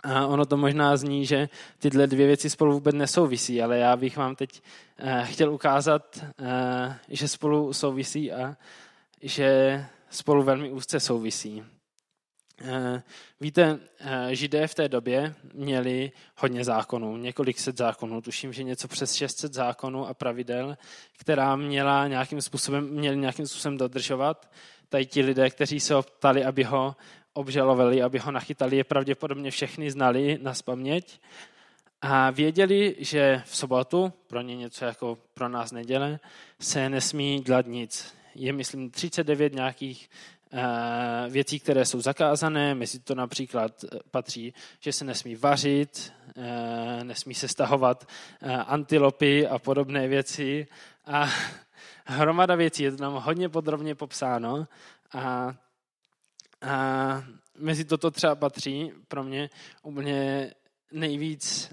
A 0.05 0.27
ono 0.27 0.47
to 0.47 0.57
možná 0.57 0.97
zní, 0.97 1.27
že 1.27 1.49
tyhle 1.79 2.07
dvě 2.07 2.27
věci 2.27 2.51
spolu 2.51 2.73
vůbec 2.73 2.95
nesouvisí, 2.95 3.63
ale 3.63 3.79
já 3.79 3.97
bych 3.97 4.17
vám 4.17 4.37
teď 4.37 4.63
eh, 4.99 5.25
chtěl 5.25 5.55
ukázat, 5.55 6.25
že 7.09 7.29
spolu 7.29 7.73
souvisí 7.73 8.33
a 8.33 8.57
že 9.23 9.85
spolu 10.11 10.43
velmi 10.43 10.71
úzce 10.71 11.01
souvisí. 11.01 11.65
Eh, 12.61 13.03
víte, 13.41 13.79
eh, 14.01 14.35
židé 14.35 14.67
v 14.67 14.75
té 14.75 14.89
době 14.89 15.35
měli 15.55 16.13
hodně 16.37 16.65
zákonů, 16.65 17.17
několik 17.17 17.59
set 17.59 17.77
zákonů, 17.77 18.21
tuším, 18.21 18.53
že 18.53 18.63
něco 18.63 18.89
přes 18.89 19.15
600 19.15 19.55
zákonů 19.55 20.07
a 20.07 20.15
pravidel, 20.15 20.77
která 21.19 21.57
měla 21.57 22.09
nějakým 22.09 22.41
způsobem, 22.41 22.89
měli 22.91 23.17
nějakým 23.17 23.47
způsobem 23.47 23.79
dodržovat. 23.79 24.51
Tady 24.89 25.07
ti 25.07 25.23
lidé, 25.23 25.51
kteří 25.51 25.81
se 25.81 25.95
optali, 25.95 26.45
aby 26.45 26.65
ho 26.65 26.97
obžalovali, 27.33 28.03
aby 28.03 28.19
ho 28.19 28.31
nachytali, 28.31 28.77
je 28.77 28.85
pravděpodobně 28.85 29.51
všechny 29.51 29.91
znali 29.91 30.39
na 30.43 30.55
spaměť 30.55 31.21
a 32.03 32.31
věděli, 32.31 32.97
že 32.99 33.43
v 33.47 33.57
sobotu, 33.57 34.13
pro 34.27 34.41
ně 34.41 34.57
něco 34.57 34.85
jako 34.85 35.19
pro 35.35 35.49
nás 35.49 35.73
neděle, 35.73 36.21
se 36.61 36.89
nesmí 36.89 37.41
dělat 37.41 37.67
nic 37.67 38.17
je, 38.37 38.53
myslím, 38.53 38.91
39 38.91 39.55
nějakých 39.55 40.11
věcí, 41.29 41.61
které 41.61 41.85
jsou 41.85 42.01
zakázané. 42.01 42.75
Mezi 42.75 42.99
to 42.99 43.15
například 43.15 43.85
eh, 43.85 43.99
patří, 44.11 44.55
že 44.81 44.93
se 44.93 45.05
nesmí 45.05 45.37
vařit, 45.37 46.13
eh, 46.37 47.05
nesmí 47.05 47.35
se 47.35 47.49
stahovat 47.49 48.09
antilopy 48.67 49.47
a 49.47 49.59
podobné 49.59 50.09
věci. 50.09 50.67
A 51.07 51.29
hromada 52.05 52.55
věcí 52.55 52.83
je 52.83 52.91
to 52.91 52.97
tam 52.97 53.13
hodně 53.15 53.49
podrobně 53.49 53.95
popsáno. 53.95 54.69
A, 55.13 55.55
a 56.63 57.25
mezi 57.59 57.85
toto 57.85 58.11
třeba 58.11 58.35
patří 58.35 58.93
pro 59.09 59.25
mě 59.25 59.51
úplně 59.83 60.51
nejvíc 60.93 61.73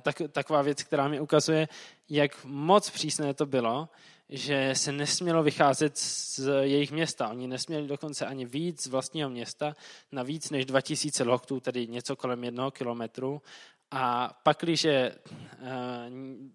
tak, 0.00 0.22
taková 0.32 0.62
věc, 0.62 0.82
která 0.82 1.08
mi 1.08 1.20
ukazuje, 1.20 1.68
jak 2.08 2.44
moc 2.44 2.90
přísné 2.90 3.34
to 3.34 3.46
bylo, 3.46 3.88
že 4.30 4.74
se 4.74 4.92
nesmělo 4.92 5.42
vycházet 5.42 5.98
z 5.98 6.38
jejich 6.60 6.92
města. 6.92 7.28
Oni 7.28 7.48
nesměli 7.48 7.86
dokonce 7.86 8.26
ani 8.26 8.46
víc 8.46 8.82
z 8.82 8.86
vlastního 8.86 9.30
města 9.30 9.76
na 10.12 10.22
víc 10.22 10.50
než 10.50 10.66
2000 10.66 11.24
loktů, 11.24 11.60
tedy 11.60 11.86
něco 11.86 12.16
kolem 12.16 12.44
jednoho 12.44 12.70
kilometru. 12.70 13.42
A 13.90 14.34
pak, 14.42 14.58
když 14.60 14.84
eh, 14.84 15.12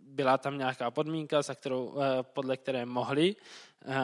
byla 0.01 0.37
tam 0.37 0.57
nějaká 0.57 0.91
podmínka, 0.91 1.41
za 1.41 1.55
kterou, 1.55 1.95
eh, 1.99 2.23
podle 2.23 2.57
které 2.57 2.85
mohli 2.85 3.35
eh, 3.85 3.95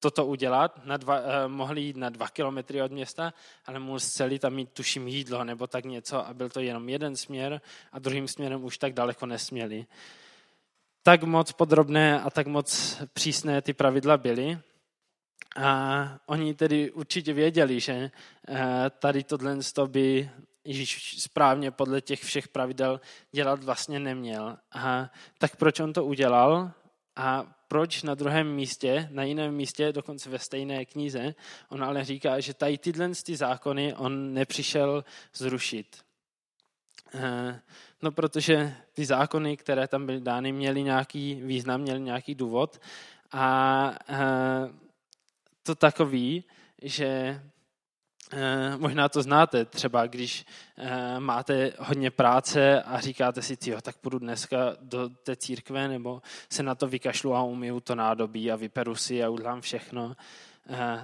toto 0.00 0.26
udělat, 0.26 0.84
na 0.84 0.96
dva, 0.96 1.20
mohli 1.46 1.80
jít 1.80 1.96
na 1.96 2.08
dva 2.08 2.28
kilometry 2.28 2.82
od 2.82 2.92
města, 2.92 3.32
ale 3.66 3.78
museli 3.78 4.38
tam 4.38 4.54
mít 4.54 4.72
tuším 4.72 5.08
jídlo 5.08 5.44
nebo 5.44 5.66
tak 5.66 5.84
něco 5.84 6.26
a 6.26 6.34
byl 6.34 6.48
to 6.48 6.60
jenom 6.60 6.88
jeden 6.88 7.16
směr 7.16 7.60
a 7.92 7.98
druhým 7.98 8.28
směrem 8.28 8.64
už 8.64 8.78
tak 8.78 8.92
daleko 8.92 9.26
nesměli 9.26 9.86
tak 11.08 11.22
moc 11.22 11.52
podrobné 11.52 12.20
a 12.20 12.30
tak 12.30 12.46
moc 12.46 12.96
přísné 13.12 13.62
ty 13.62 13.72
pravidla 13.72 14.16
byly. 14.16 14.58
A 15.56 16.18
oni 16.26 16.54
tedy 16.54 16.90
určitě 16.90 17.32
věděli, 17.32 17.80
že 17.80 18.10
eh, 18.48 18.90
tady 18.98 19.24
tohle 19.24 19.58
by 19.86 20.30
Ježíš 20.64 21.22
správně 21.22 21.70
podle 21.70 22.00
těch 22.00 22.24
všech 22.24 22.48
pravidel 22.48 23.00
dělat 23.32 23.64
vlastně 23.64 24.00
neměl. 24.00 24.56
A 24.72 25.10
tak 25.38 25.56
proč 25.56 25.80
on 25.80 25.92
to 25.92 26.04
udělal? 26.04 26.70
A 27.18 27.46
proč 27.68 28.02
na 28.02 28.14
druhém 28.14 28.54
místě, 28.54 29.08
na 29.10 29.22
jiném 29.22 29.54
místě, 29.54 29.92
dokonce 29.92 30.30
ve 30.30 30.38
stejné 30.38 30.84
knize, 30.84 31.34
on 31.68 31.84
ale 31.84 32.04
říká, 32.04 32.40
že 32.40 32.54
tady 32.54 32.78
tyhle 32.78 33.10
ty 33.24 33.36
zákony 33.36 33.94
on 33.94 34.34
nepřišel 34.34 35.04
zrušit. 35.34 35.96
Eh, 37.14 37.60
no, 38.02 38.12
protože 38.12 38.74
ty 38.92 39.06
zákony, 39.06 39.56
které 39.56 39.88
tam 39.88 40.06
byly 40.06 40.20
dány, 40.20 40.52
měly 40.52 40.82
nějaký 40.82 41.34
význam, 41.34 41.80
měly 41.80 42.00
nějaký 42.00 42.34
důvod. 42.34 42.80
A 43.32 43.94
eh, 44.08 44.68
to 45.62 45.74
takový, 45.74 46.44
že 46.82 47.40
možná 48.76 49.08
to 49.08 49.22
znáte, 49.22 49.64
třeba 49.64 50.06
když 50.06 50.46
máte 51.18 51.72
hodně 51.78 52.10
práce 52.10 52.82
a 52.82 53.00
říkáte 53.00 53.42
si, 53.42 53.56
jo, 53.66 53.80
tak 53.80 53.96
půjdu 53.96 54.18
dneska 54.18 54.76
do 54.80 55.08
té 55.08 55.36
církve, 55.36 55.88
nebo 55.88 56.22
se 56.50 56.62
na 56.62 56.74
to 56.74 56.86
vykašlu 56.86 57.34
a 57.34 57.42
umiju 57.42 57.80
to 57.80 57.94
nádobí 57.94 58.52
a 58.52 58.56
vyperu 58.56 58.94
si 58.94 59.24
a 59.24 59.28
udělám 59.28 59.60
všechno. 59.60 60.16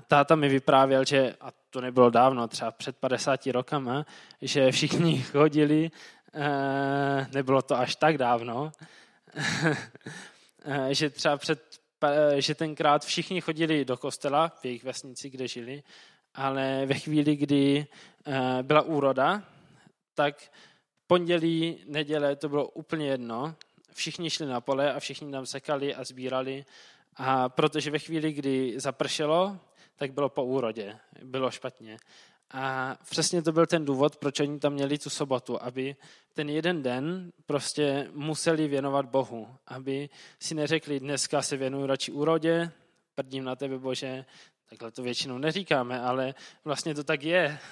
Táta 0.07 0.37
mi 0.37 0.49
vyprávěl, 0.49 1.05
že, 1.05 1.35
a 1.41 1.51
to 1.71 1.81
nebylo 1.81 2.11
dávno, 2.11 2.49
třeba 2.49 2.71
před 2.71 2.97
50 2.97 3.47
rokama, 3.47 4.07
že 4.43 4.73
všichni 4.73 5.23
chodili, 5.33 5.91
nebylo 7.35 7.63
to 7.63 7.79
až 7.79 7.97
tak 7.97 8.19
dávno, 8.19 8.73
že 10.91 11.11
třeba 11.11 11.37
před 11.37 11.85
že 12.37 12.55
tenkrát 12.55 13.05
všichni 13.05 13.41
chodili 13.41 13.85
do 13.85 13.97
kostela 13.97 14.49
v 14.49 14.65
jejich 14.65 14.85
vesnici, 14.85 15.31
kde 15.31 15.49
žili, 15.49 15.83
ale 16.35 16.87
ve 16.87 16.95
chvíli, 16.95 17.37
kdy 17.37 17.87
byla 18.63 18.83
úroda, 18.83 19.43
tak 20.15 20.53
pondělí, 21.07 21.79
neděle, 21.87 22.37
to 22.37 22.49
bylo 22.49 22.69
úplně 22.69 23.07
jedno. 23.07 23.55
Všichni 23.93 24.31
šli 24.31 24.47
na 24.47 24.61
pole 24.61 24.95
a 24.95 25.01
všichni 25.01 25.33
tam 25.33 25.47
sekali 25.47 25.95
a 25.95 26.05
sbírali. 26.05 26.65
A 27.17 27.49
protože 27.49 27.91
ve 27.91 27.99
chvíli, 27.99 28.33
kdy 28.33 28.75
zapršelo, 28.77 29.59
tak 29.97 30.13
bylo 30.13 30.29
po 30.29 30.45
úrodě. 30.45 30.97
Bylo 31.23 31.51
špatně. 31.51 31.97
A 32.51 32.97
přesně 33.11 33.43
to 33.43 33.53
byl 33.53 33.67
ten 33.67 33.85
důvod, 33.85 34.17
proč 34.17 34.41
oni 34.41 34.59
tam 34.59 34.73
měli 34.73 34.99
tu 34.99 35.11
sobotu, 35.11 35.63
aby 35.63 35.97
ten 36.33 36.51
jeden 36.51 36.83
den 36.83 37.33
prostě 37.47 38.09
museli 38.13 38.69
věnovat 38.69 39.07
Bohu, 39.07 39.49
aby 39.67 40.09
si 40.41 40.55
neřekli, 40.55 41.01
dneska 41.01 41.43
se 41.43 41.57
věnuju 41.57 41.87
radši 41.87 42.13
úrodě, 42.13 42.71
prdím 43.15 43.45
na 43.45 43.57
tebe 43.57 43.79
Bože, 43.79 44.25
takhle 44.71 44.91
to 44.91 45.03
většinou 45.03 45.39
neříkáme, 45.39 46.01
ale 46.01 46.35
vlastně 46.65 46.95
to 46.95 47.05
tak 47.05 47.23
je. 47.23 47.59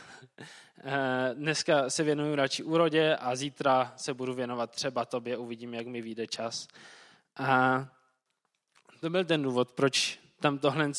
Eh, 0.85 1.35
dneska 1.35 1.91
se 1.91 2.03
věnuju 2.03 2.35
radši 2.35 2.63
úrodě 2.63 3.17
a 3.17 3.37
zítra 3.37 3.93
se 3.97 4.15
budu 4.15 4.35
věnovat 4.35 4.71
třeba 4.71 5.05
tobě, 5.05 5.37
uvidím, 5.37 5.75
jak 5.75 5.87
mi 5.87 6.03
vyjde 6.03 6.27
čas. 6.27 6.69
A 7.37 7.87
to 9.01 9.11
byl 9.11 9.25
ten 9.25 9.43
důvod, 9.43 9.73
proč 9.73 10.21
tam 10.41 10.59
tohle 10.59 10.91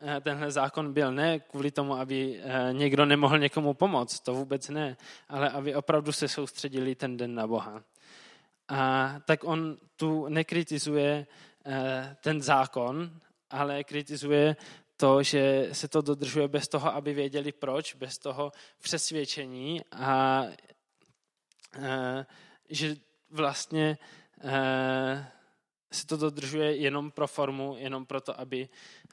eh, 0.00 0.20
tenhle 0.20 0.50
zákon 0.50 0.92
byl. 0.92 1.12
Ne 1.12 1.38
kvůli 1.38 1.70
tomu, 1.70 1.94
aby 1.94 2.40
eh, 2.42 2.72
někdo 2.72 3.06
nemohl 3.06 3.38
někomu 3.38 3.74
pomoct, 3.74 4.20
to 4.20 4.34
vůbec 4.34 4.68
ne, 4.68 4.96
ale 5.28 5.50
aby 5.50 5.74
opravdu 5.74 6.12
se 6.12 6.28
soustředili 6.28 6.94
ten 6.94 7.16
den 7.16 7.34
na 7.34 7.46
Boha. 7.46 7.82
A 8.68 9.14
tak 9.24 9.44
on 9.44 9.76
tu 9.96 10.28
nekritizuje 10.28 11.26
ten 12.20 12.42
zákon, 12.42 13.10
ale 13.50 13.84
kritizuje 13.84 14.56
to, 15.00 15.22
že 15.22 15.68
se 15.72 15.88
to 15.88 16.02
dodržuje 16.02 16.48
bez 16.48 16.68
toho, 16.68 16.94
aby 16.94 17.14
věděli 17.14 17.52
proč, 17.52 17.94
bez 17.94 18.18
toho 18.18 18.52
přesvědčení 18.82 19.84
a 19.92 20.44
e, 21.74 22.26
že 22.70 22.96
vlastně 23.30 23.98
e, 24.44 25.32
se 25.92 26.06
to 26.06 26.16
dodržuje 26.16 26.76
jenom 26.76 27.10
pro 27.10 27.26
formu, 27.26 27.76
jenom 27.78 28.06
proto, 28.06 28.40
aby 28.40 28.68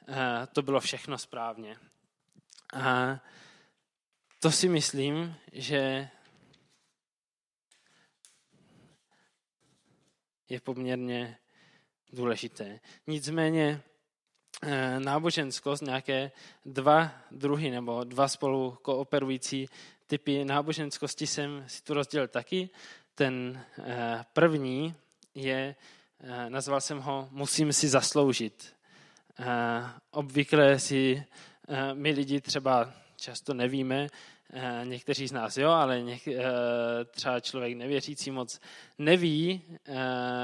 e, 0.08 0.46
to 0.46 0.62
bylo 0.62 0.80
všechno 0.80 1.18
správně. 1.18 1.76
A 2.72 3.20
to 4.38 4.50
si 4.50 4.68
myslím, 4.68 5.36
že 5.52 6.08
je 10.48 10.60
poměrně 10.60 11.38
důležité. 12.12 12.80
Nicméně 13.06 13.82
náboženskost, 14.98 15.82
nějaké 15.82 16.30
dva 16.64 17.10
druhy 17.30 17.70
nebo 17.70 18.04
dva 18.04 18.28
spolu 18.28 18.78
kooperující 18.82 19.68
typy 20.06 20.44
náboženskosti 20.44 21.26
jsem 21.26 21.64
si 21.66 21.82
tu 21.82 21.94
rozdělil 21.94 22.28
taky. 22.28 22.70
Ten 23.14 23.64
eh, 23.78 24.24
první 24.32 24.94
je, 25.34 25.74
eh, 26.20 26.50
nazval 26.50 26.80
jsem 26.80 27.00
ho 27.00 27.28
Musím 27.30 27.72
si 27.72 27.88
zasloužit. 27.88 28.74
Obvykle 30.10 30.78
si 30.78 31.24
my 31.92 32.10
lidi 32.10 32.40
třeba 32.40 32.92
často 33.16 33.54
nevíme, 33.54 34.06
někteří 34.84 35.28
z 35.28 35.32
nás 35.32 35.56
jo, 35.56 35.70
ale 35.70 36.02
něk, 36.02 36.22
třeba 37.10 37.40
člověk 37.40 37.76
nevěřící 37.76 38.30
moc 38.30 38.60
neví, 38.98 39.62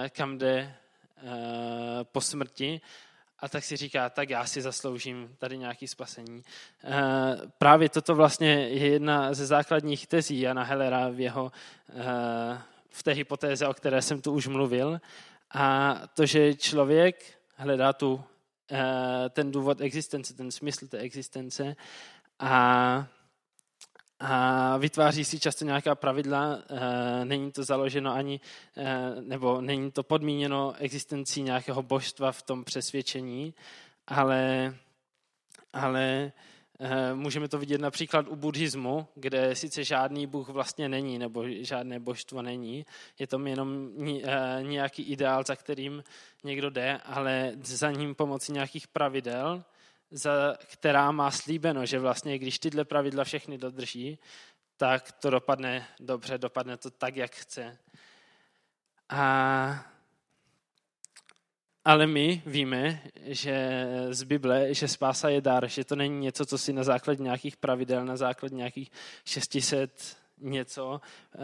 kam 0.08 0.38
jde 0.38 0.74
po 2.02 2.20
smrti 2.20 2.80
a 3.44 3.48
tak 3.48 3.64
si 3.64 3.76
říká, 3.76 4.10
tak 4.10 4.30
já 4.30 4.46
si 4.46 4.62
zasloužím 4.62 5.36
tady 5.38 5.58
nějaký 5.58 5.88
spasení. 5.88 6.42
Eh, 6.84 6.90
právě 7.58 7.88
toto 7.88 8.14
vlastně 8.14 8.48
je 8.48 8.88
jedna 8.88 9.34
ze 9.34 9.46
základních 9.46 10.06
tezí 10.06 10.40
Jana 10.40 10.62
Hellera 10.62 11.08
v 11.08 11.20
jeho 11.20 11.52
eh, 11.88 12.58
v 12.90 13.02
té 13.02 13.12
hypotéze, 13.12 13.68
o 13.68 13.74
které 13.74 14.02
jsem 14.02 14.20
tu 14.20 14.32
už 14.32 14.46
mluvil. 14.46 15.00
A 15.50 15.94
to, 16.14 16.26
že 16.26 16.54
člověk 16.54 17.38
hledá 17.56 17.92
tu, 17.92 18.24
eh, 18.70 19.28
ten 19.30 19.50
důvod 19.50 19.80
existence, 19.80 20.34
ten 20.34 20.50
smysl 20.50 20.86
té 20.86 20.98
existence 20.98 21.76
a 22.38 23.06
a 24.26 24.76
vytváří 24.76 25.24
si 25.24 25.40
často 25.40 25.64
nějaká 25.64 25.94
pravidla, 25.94 26.58
eh, 26.58 27.24
není 27.24 27.52
to 27.52 27.64
založeno 27.64 28.14
ani, 28.14 28.40
eh, 28.76 29.20
nebo 29.20 29.60
není 29.60 29.90
to 29.90 30.02
podmíněno 30.02 30.74
existencí 30.78 31.42
nějakého 31.42 31.82
božstva 31.82 32.32
v 32.32 32.42
tom 32.42 32.64
přesvědčení, 32.64 33.54
ale, 34.06 34.74
ale 35.72 36.32
eh, 36.80 37.14
můžeme 37.14 37.48
to 37.48 37.58
vidět 37.58 37.80
například 37.80 38.28
u 38.28 38.36
buddhismu, 38.36 39.06
kde 39.14 39.54
sice 39.54 39.84
žádný 39.84 40.26
bůh 40.26 40.48
vlastně 40.48 40.88
není, 40.88 41.18
nebo 41.18 41.44
žádné 41.48 42.00
božstvo 42.00 42.42
není, 42.42 42.86
je 43.18 43.26
to 43.26 43.38
jenom 43.38 43.90
nějaký 44.62 45.02
ideál, 45.02 45.42
za 45.46 45.56
kterým 45.56 46.04
někdo 46.44 46.70
jde, 46.70 46.98
ale 47.04 47.52
za 47.62 47.90
ním 47.90 48.14
pomocí 48.14 48.52
nějakých 48.52 48.88
pravidel 48.88 49.64
za, 50.10 50.56
která 50.66 51.10
má 51.10 51.30
slíbeno, 51.30 51.86
že 51.86 51.98
vlastně 51.98 52.38
když 52.38 52.58
tyhle 52.58 52.84
pravidla 52.84 53.24
všechny 53.24 53.58
dodrží, 53.58 54.18
tak 54.76 55.12
to 55.12 55.30
dopadne 55.30 55.86
dobře, 56.00 56.38
dopadne 56.38 56.76
to 56.76 56.90
tak, 56.90 57.16
jak 57.16 57.34
chce. 57.34 57.78
A, 59.08 59.86
ale 61.84 62.06
my 62.06 62.42
víme, 62.46 63.02
že 63.20 63.86
z 64.10 64.22
Bible, 64.22 64.74
že 64.74 64.88
spása 64.88 65.28
je 65.28 65.40
dar, 65.40 65.68
že 65.68 65.84
to 65.84 65.96
není 65.96 66.20
něco, 66.20 66.46
co 66.46 66.58
si 66.58 66.72
na 66.72 66.84
základě 66.84 67.22
nějakých 67.22 67.56
pravidel, 67.56 68.04
na 68.04 68.16
základě 68.16 68.54
nějakých 68.54 68.90
600 69.24 70.16
něco 70.38 71.00
uh, 71.34 71.42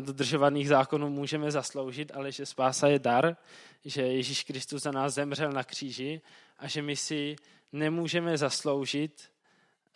dodržovaných 0.00 0.68
zákonů 0.68 1.10
můžeme 1.10 1.50
zasloužit, 1.50 2.12
ale 2.14 2.32
že 2.32 2.46
spása 2.46 2.88
je 2.88 2.98
dar, 2.98 3.36
že 3.84 4.02
Ježíš 4.02 4.44
Kristus 4.44 4.82
za 4.82 4.90
nás 4.92 5.14
zemřel 5.14 5.52
na 5.52 5.64
kříži 5.64 6.20
a 6.58 6.68
že 6.68 6.82
my 6.82 6.96
si 6.96 7.36
nemůžeme 7.72 8.38
zasloužit 8.38 9.30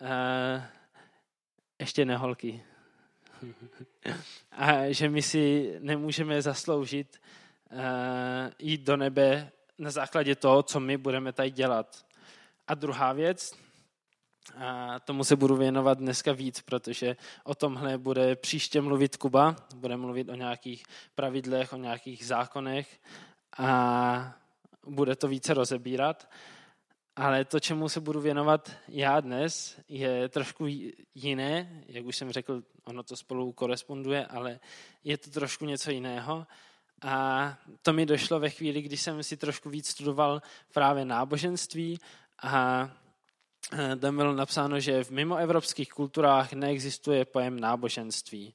uh, 0.00 0.62
ještě 1.78 2.04
neholky. 2.04 2.64
a 4.52 4.92
že 4.92 5.08
my 5.08 5.22
si 5.22 5.74
nemůžeme 5.78 6.42
zasloužit 6.42 7.20
uh, 7.72 7.78
jít 8.58 8.80
do 8.80 8.96
nebe 8.96 9.50
na 9.78 9.90
základě 9.90 10.36
toho, 10.36 10.62
co 10.62 10.80
my 10.80 10.96
budeme 10.96 11.32
tady 11.32 11.50
dělat. 11.50 12.04
A 12.66 12.74
druhá 12.74 13.12
věc, 13.12 13.52
a 14.56 15.00
tomu 15.00 15.24
se 15.24 15.36
budu 15.36 15.56
věnovat 15.56 15.98
dneska 15.98 16.32
víc, 16.32 16.60
protože 16.60 17.16
o 17.44 17.54
tomhle 17.54 17.98
bude 17.98 18.36
příště 18.36 18.80
mluvit 18.80 19.16
Kuba, 19.16 19.56
bude 19.74 19.96
mluvit 19.96 20.28
o 20.28 20.34
nějakých 20.34 20.82
pravidlech, 21.14 21.72
o 21.72 21.76
nějakých 21.76 22.26
zákonech 22.26 23.00
a 23.58 24.34
bude 24.86 25.16
to 25.16 25.28
více 25.28 25.54
rozebírat. 25.54 26.30
Ale 27.16 27.44
to, 27.44 27.60
čemu 27.60 27.88
se 27.88 28.00
budu 28.00 28.20
věnovat 28.20 28.70
já 28.88 29.20
dnes, 29.20 29.80
je 29.88 30.28
trošku 30.28 30.66
jiné. 31.14 31.82
Jak 31.86 32.04
už 32.04 32.16
jsem 32.16 32.32
řekl, 32.32 32.62
ono 32.84 33.02
to 33.02 33.16
spolu 33.16 33.52
koresponduje, 33.52 34.26
ale 34.26 34.60
je 35.04 35.18
to 35.18 35.30
trošku 35.30 35.64
něco 35.64 35.90
jiného. 35.90 36.46
A 37.02 37.58
to 37.82 37.92
mi 37.92 38.06
došlo 38.06 38.40
ve 38.40 38.50
chvíli, 38.50 38.82
kdy 38.82 38.96
jsem 38.96 39.22
si 39.22 39.36
trošku 39.36 39.70
víc 39.70 39.88
studoval 39.88 40.42
právě 40.72 41.04
náboženství 41.04 41.98
a 42.42 42.90
e, 43.78 43.96
tam 43.96 44.16
bylo 44.16 44.34
napsáno, 44.34 44.80
že 44.80 45.04
v 45.04 45.10
mimoevropských 45.10 45.90
kulturách 45.90 46.52
neexistuje 46.52 47.24
pojem 47.24 47.60
náboženství. 47.60 48.54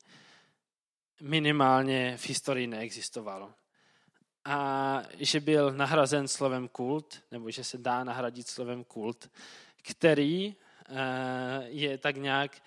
Minimálně 1.22 2.18
v 2.18 2.28
historii 2.28 2.68
neexistovalo 2.68 3.54
a 4.46 5.02
že 5.18 5.40
byl 5.40 5.74
nahrazen 5.74 6.28
slovem 6.28 6.68
kult, 6.68 7.24
nebo 7.32 7.52
že 7.52 7.64
se 7.64 7.78
dá 7.78 8.04
nahradit 8.04 8.48
slovem 8.48 8.84
kult, 8.84 9.30
který 9.82 10.56
eh, 10.90 11.64
je 11.68 11.98
tak 11.98 12.16
nějak 12.16 12.62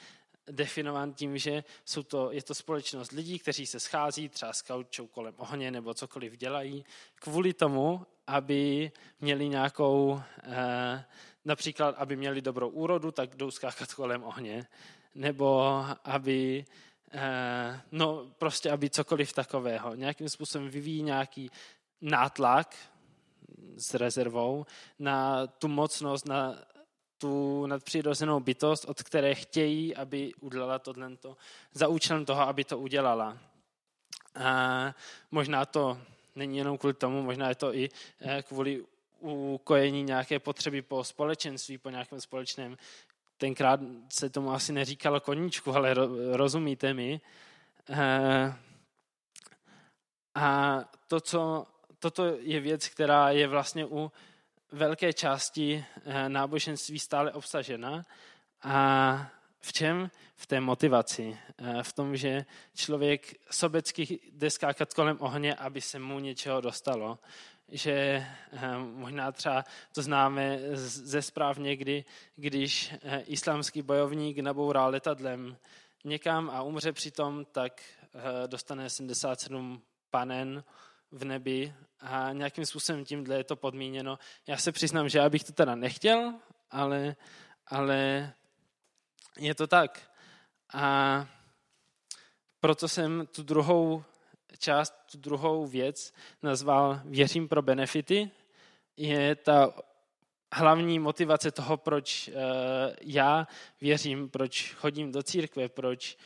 definován 0.50 1.12
tím, 1.12 1.38
že 1.38 1.64
jsou 1.84 2.02
to, 2.02 2.32
je 2.32 2.42
to 2.42 2.54
společnost 2.54 3.12
lidí, 3.12 3.38
kteří 3.38 3.66
se 3.66 3.80
schází, 3.80 4.28
třeba 4.28 4.52
skaučou 4.52 5.06
kolem 5.06 5.34
ohně 5.36 5.70
nebo 5.70 5.94
cokoliv 5.94 6.36
dělají, 6.36 6.84
kvůli 7.14 7.52
tomu, 7.52 8.06
aby 8.26 8.92
měli 9.20 9.48
nějakou, 9.48 10.22
eh, 10.42 11.04
například, 11.44 11.94
aby 11.98 12.16
měli 12.16 12.42
dobrou 12.42 12.68
úrodu, 12.68 13.10
tak 13.10 13.36
jdou 13.36 13.50
skákat 13.50 13.94
kolem 13.94 14.24
ohně, 14.24 14.66
nebo 15.14 15.84
aby 16.04 16.64
no 17.92 18.26
prostě, 18.38 18.70
aby 18.70 18.90
cokoliv 18.90 19.32
takového. 19.32 19.94
Nějakým 19.94 20.28
způsobem 20.28 20.68
vyvíjí 20.68 21.02
nějaký 21.02 21.50
nátlak 22.00 22.76
s 23.76 23.94
rezervou 23.94 24.66
na 24.98 25.46
tu 25.46 25.68
mocnost, 25.68 26.26
na 26.26 26.58
tu 27.18 27.66
nadpřirozenou 27.66 28.40
bytost, 28.40 28.84
od 28.84 29.02
které 29.02 29.34
chtějí, 29.34 29.96
aby 29.96 30.34
udělala 30.40 30.78
tohle 30.78 31.10
za 31.72 31.88
účelem 31.88 32.24
toho, 32.24 32.40
aby 32.40 32.64
to 32.64 32.78
udělala. 32.78 33.38
A 34.34 34.94
možná 35.30 35.66
to 35.66 35.98
není 36.34 36.58
jenom 36.58 36.78
kvůli 36.78 36.94
tomu, 36.94 37.22
možná 37.22 37.48
je 37.48 37.54
to 37.54 37.74
i 37.74 37.88
eh, 38.20 38.42
kvůli 38.42 38.84
ukojení 39.20 40.02
nějaké 40.02 40.38
potřeby 40.38 40.82
po 40.82 41.04
společenství, 41.04 41.78
po 41.78 41.90
nějakém 41.90 42.20
společném. 42.20 42.76
Tenkrát 43.38 43.80
se 44.08 44.30
tomu 44.30 44.52
asi 44.52 44.72
neříkalo 44.72 45.20
koníčku, 45.20 45.76
ale 45.76 45.94
rozumíte 46.32 46.94
mi. 46.94 47.20
Eh, 47.90 48.54
a 50.34 50.78
to, 51.06 51.20
co, 51.20 51.66
toto 51.98 52.24
je 52.40 52.60
věc, 52.60 52.88
která 52.88 53.30
je 53.30 53.48
vlastně 53.48 53.86
u 53.86 54.12
velké 54.72 55.12
části 55.12 55.84
eh, 56.04 56.28
náboženství 56.28 56.98
stále 56.98 57.32
obsažena. 57.32 58.04
A 58.62 59.30
v 59.60 59.72
čem? 59.72 60.10
V 60.36 60.46
té 60.46 60.60
motivaci. 60.60 61.38
Eh, 61.58 61.82
v 61.82 61.92
tom, 61.92 62.16
že 62.16 62.44
člověk 62.74 63.34
sobecky 63.50 64.18
jde 64.32 64.50
skákat 64.50 64.94
kolem 64.94 65.16
ohně, 65.20 65.54
aby 65.54 65.80
se 65.80 65.98
mu 65.98 66.18
něčeho 66.18 66.60
dostalo. 66.60 67.18
Že 67.68 67.92
eh, 67.92 68.78
možná 68.78 69.32
třeba 69.32 69.64
to 69.94 70.02
známe 70.02 70.58
ze 70.74 71.22
zpráv 71.22 71.58
někdy, 71.58 72.04
když 72.36 72.94
islámský 73.26 73.82
bojovník 73.82 74.38
nabourá 74.38 74.86
letadlem 74.86 75.56
někam 76.04 76.50
a 76.50 76.62
umře 76.62 76.92
přitom, 76.92 77.44
tak 77.44 77.82
dostane 78.46 78.90
77 78.90 79.82
panen 80.10 80.64
v 81.12 81.24
nebi 81.24 81.74
a 82.00 82.32
nějakým 82.32 82.66
způsobem 82.66 83.04
tímhle 83.04 83.36
je 83.36 83.44
to 83.44 83.56
podmíněno. 83.56 84.18
Já 84.46 84.56
se 84.56 84.72
přiznám, 84.72 85.08
že 85.08 85.18
já 85.18 85.28
bych 85.28 85.44
to 85.44 85.52
teda 85.52 85.74
nechtěl, 85.74 86.34
ale, 86.70 87.16
ale 87.66 88.32
je 89.38 89.54
to 89.54 89.66
tak. 89.66 90.10
A 90.72 91.26
proto 92.60 92.88
jsem 92.88 93.26
tu 93.26 93.42
druhou 93.42 94.04
část, 94.58 94.94
tu 95.12 95.18
druhou 95.18 95.66
věc 95.66 96.14
nazval 96.42 97.00
Věřím 97.04 97.48
pro 97.48 97.62
benefity. 97.62 98.30
Je 98.96 99.34
ta 99.34 99.74
hlavní 100.52 100.98
motivace 100.98 101.50
toho, 101.50 101.76
proč 101.76 102.28
uh, 102.28 102.34
já 103.00 103.48
věřím, 103.80 104.28
proč 104.28 104.74
chodím 104.74 105.12
do 105.12 105.22
církve, 105.22 105.68
proč 105.68 106.18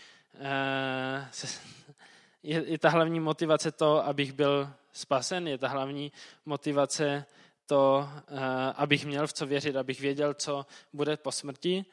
se, 1.31 1.61
je, 2.43 2.79
ta 2.79 2.89
hlavní 2.89 3.21
motivace 3.21 3.73
to, 3.73 4.07
abych 4.07 4.33
byl 4.33 4.71
spasen, 4.93 5.49
je 5.49 5.59
ta 5.59 5.69
hlavní 5.69 6.13
motivace 6.47 7.25
to, 7.67 8.09
uh, 8.31 8.39
abych 8.77 9.07
měl 9.07 9.27
v 9.27 9.33
co 9.33 9.47
věřit, 9.47 9.77
abych 9.77 10.01
věděl, 10.01 10.35
co 10.35 10.67
bude 10.93 11.17
po 11.17 11.33
smrti. 11.33 11.85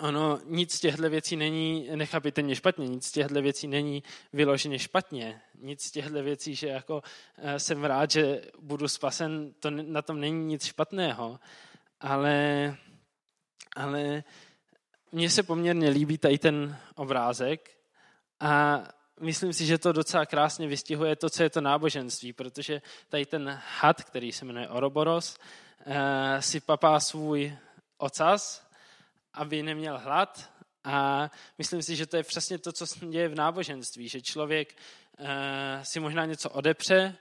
Ono, 0.00 0.38
nic 0.44 0.74
z 0.74 0.80
těchto 0.80 1.10
věcí 1.10 1.36
není 1.36 1.88
nechápitelně 1.94 2.56
špatně, 2.56 2.88
nic 2.88 3.06
z 3.06 3.12
těchto 3.12 3.42
věcí 3.42 3.66
není 3.66 4.02
vyloženě 4.32 4.78
špatně, 4.78 5.40
nic 5.58 5.82
z 5.82 5.90
těchto 5.90 6.22
věcí, 6.22 6.54
že 6.54 6.68
jako 6.68 6.94
uh, 6.94 7.54
jsem 7.56 7.84
rád, 7.84 8.10
že 8.10 8.42
budu 8.60 8.88
spasen, 8.88 9.52
to 9.60 9.70
na 9.70 10.02
tom 10.02 10.20
není 10.20 10.44
nic 10.44 10.64
špatného, 10.64 11.40
ale, 12.00 12.76
ale 13.76 14.24
mně 15.12 15.30
se 15.30 15.42
poměrně 15.42 15.88
líbí 15.88 16.18
tady 16.18 16.38
ten 16.38 16.76
obrázek 16.94 17.70
a 18.40 18.82
myslím 19.20 19.52
si, 19.52 19.66
že 19.66 19.78
to 19.78 19.92
docela 19.92 20.26
krásně 20.26 20.66
vystihuje 20.66 21.16
to, 21.16 21.30
co 21.30 21.42
je 21.42 21.50
to 21.50 21.60
náboženství, 21.60 22.32
protože 22.32 22.82
tady 23.08 23.26
ten 23.26 23.60
had, 23.80 24.04
který 24.04 24.32
se 24.32 24.44
jmenuje 24.44 24.68
Oroboros, 24.68 25.36
eh, 25.86 26.42
si 26.42 26.60
papá 26.60 27.00
svůj 27.00 27.56
ocas, 27.98 28.69
aby 29.34 29.62
neměl 29.62 29.98
hlad 29.98 30.50
a 30.84 31.30
myslím 31.58 31.82
si, 31.82 31.96
že 31.96 32.06
to 32.06 32.16
je 32.16 32.22
přesně 32.22 32.58
to, 32.58 32.72
co 32.72 32.86
se 32.86 33.06
děje 33.06 33.28
v 33.28 33.34
náboženství, 33.34 34.08
že 34.08 34.20
člověk 34.20 34.76
eh, 35.18 35.80
si 35.82 36.00
možná 36.00 36.24
něco 36.24 36.50
odepře, 36.50 37.16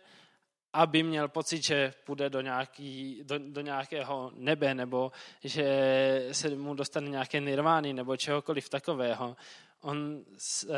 aby 0.74 1.04
měl 1.04 1.28
pocit, 1.28 1.64
že 1.64 1.94
půjde 2.06 2.30
do, 2.30 2.42
nějaký, 2.42 3.22
do, 3.24 3.40
do 3.40 3.62
nějakého 3.62 4.32
nebe, 4.36 4.74
nebo 4.74 5.12
že 5.44 6.28
se 6.32 6.50
mu 6.50 6.74
dostane 6.74 7.10
nějaké 7.10 7.40
nirvány, 7.40 7.94
nebo 7.94 8.18
čehokoliv 8.18 8.70
takového 8.70 9.36
on 9.82 10.26
uh, 10.68 10.76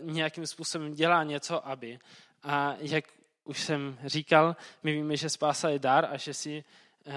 nějakým 0.00 0.46
způsobem 0.46 0.94
dělá 0.94 1.24
něco, 1.24 1.68
aby. 1.68 1.98
A 2.42 2.74
jak 2.78 3.04
už 3.44 3.60
jsem 3.60 3.98
říkal, 4.04 4.56
my 4.82 4.92
víme, 4.92 5.16
že 5.16 5.30
spása 5.30 5.68
je 5.68 5.78
dar 5.78 6.04
a 6.04 6.16
že 6.16 6.34
si 6.34 6.64
uh, 7.06 7.14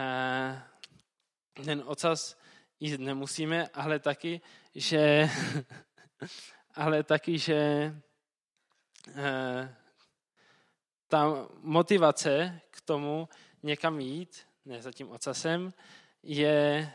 ten 1.66 1.84
ocas 1.86 2.38
jíst 2.84 3.00
nemusíme, 3.00 3.68
ale 3.68 4.00
taky, 4.00 4.42
že, 4.76 5.30
ale 6.76 7.04
taky, 7.04 7.40
že 7.40 7.94
uh, 9.08 9.68
ta 11.08 11.48
motivace 11.62 12.60
k 12.72 12.82
tomu 12.82 13.30
někam 13.64 14.00
jít, 14.00 14.48
ne 14.66 14.82
za 14.82 14.92
tím 14.92 15.12
ocasem, 15.12 15.74
je 16.24 16.92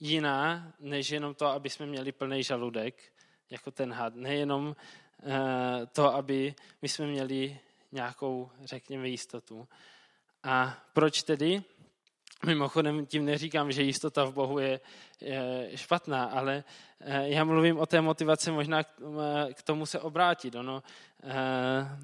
jiná, 0.00 0.72
než 0.80 1.10
jenom 1.10 1.34
to, 1.34 1.46
aby 1.46 1.70
jsme 1.70 1.86
měli 1.86 2.12
plný 2.12 2.42
žaludek 2.42 3.12
jako 3.50 3.70
ten 3.70 3.92
had. 3.92 4.14
Nejenom 4.14 4.76
eh, 5.22 5.86
to, 5.86 6.14
aby 6.14 6.54
my 6.82 6.88
jsme 6.88 7.06
měli 7.06 7.60
nějakou, 7.92 8.50
řekněme, 8.64 9.08
jistotu. 9.08 9.68
A 10.42 10.84
proč 10.92 11.22
tedy? 11.22 11.62
Mimochodem 12.44 13.06
tím 13.06 13.24
neříkám, 13.24 13.72
že 13.72 13.82
jistota 13.82 14.24
v 14.24 14.32
Bohu 14.32 14.58
je, 14.58 14.80
je 15.20 15.70
špatná, 15.74 16.24
ale 16.24 16.64
eh, 17.00 17.28
já 17.28 17.44
mluvím 17.44 17.78
o 17.78 17.86
té 17.86 18.00
motivaci 18.00 18.50
možná 18.50 18.82
k 19.54 19.62
tomu 19.64 19.86
se 19.86 20.00
obrátit. 20.00 20.54
Ono, 20.54 20.82
eh, 21.22 21.98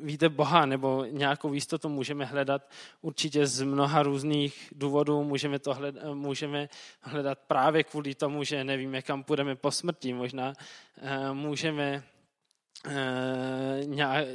víte, 0.00 0.28
Boha 0.28 0.66
nebo 0.66 1.04
nějakou 1.04 1.52
jistotu 1.52 1.88
můžeme 1.88 2.24
hledat 2.24 2.70
určitě 3.02 3.46
z 3.46 3.62
mnoha 3.62 4.02
různých 4.02 4.72
důvodů. 4.76 5.24
Můžeme 5.24 5.58
to 5.58 5.74
hledat, 5.74 6.14
můžeme 6.14 6.68
hledat 7.00 7.38
právě 7.38 7.84
kvůli 7.84 8.14
tomu, 8.14 8.44
že 8.44 8.64
nevíme, 8.64 9.02
kam 9.02 9.24
půjdeme 9.24 9.56
po 9.56 9.70
smrti. 9.70 10.12
Možná 10.12 10.54
můžeme 11.32 12.02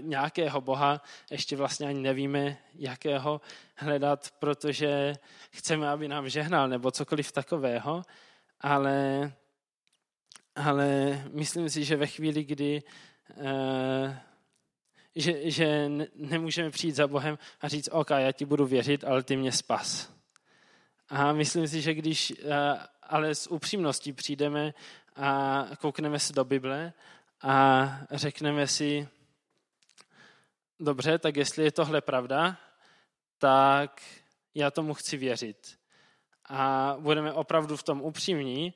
nějakého 0.02 0.62
Boha, 0.62 1.02
ještě 1.32 1.56
vlastně 1.56 1.88
ani 1.88 2.02
nevíme, 2.02 2.58
jakého 2.76 3.42
hledat, 3.76 4.34
protože 4.40 5.14
chceme, 5.52 5.90
aby 5.90 6.08
nám 6.08 6.30
žehnal 6.30 6.70
nebo 6.70 6.92
cokoliv 6.92 7.32
takového, 7.32 8.04
ale, 8.62 9.32
ale 10.56 10.88
myslím 11.34 11.70
si, 11.70 11.84
že 11.84 11.96
ve 11.96 12.08
chvíli, 12.08 12.44
kdy 12.44 12.84
uh, 13.36 14.16
že, 15.16 15.52
že 15.52 15.92
nemůžeme 16.16 16.70
přijít 16.70 16.96
za 16.96 17.08
Bohem 17.08 17.38
a 17.62 17.68
říct, 17.68 17.90
OK, 17.92 18.10
já 18.10 18.32
ti 18.32 18.46
budu 18.46 18.66
věřit, 18.66 19.04
ale 19.04 19.24
ty 19.24 19.38
mě 19.38 19.52
spas. 19.52 20.12
A 21.10 21.34
myslím 21.34 21.68
si, 21.68 21.82
že 21.82 21.94
když 21.94 22.32
eh, 22.32 22.88
ale 23.04 23.36
s 23.36 23.52
upřímností 23.52 24.14
přijdeme 24.14 24.74
a 25.16 25.66
koukneme 25.80 26.20
se 26.20 26.34
do 26.34 26.46
Bible 26.46 26.94
a 27.44 27.90
řekneme 28.12 28.68
si, 28.68 29.08
dobře, 30.80 31.20
tak 31.20 31.36
jestli 31.36 31.64
je 31.64 31.72
tohle 31.72 32.02
pravda, 32.02 32.58
tak 33.38 34.02
já 34.56 34.72
tomu 34.72 34.94
chci 34.94 35.18
věřit. 35.18 35.78
A 36.50 36.96
budeme 37.00 37.34
opravdu 37.34 37.78
v 37.78 37.84
tom 37.84 38.02
upřímní, 38.02 38.74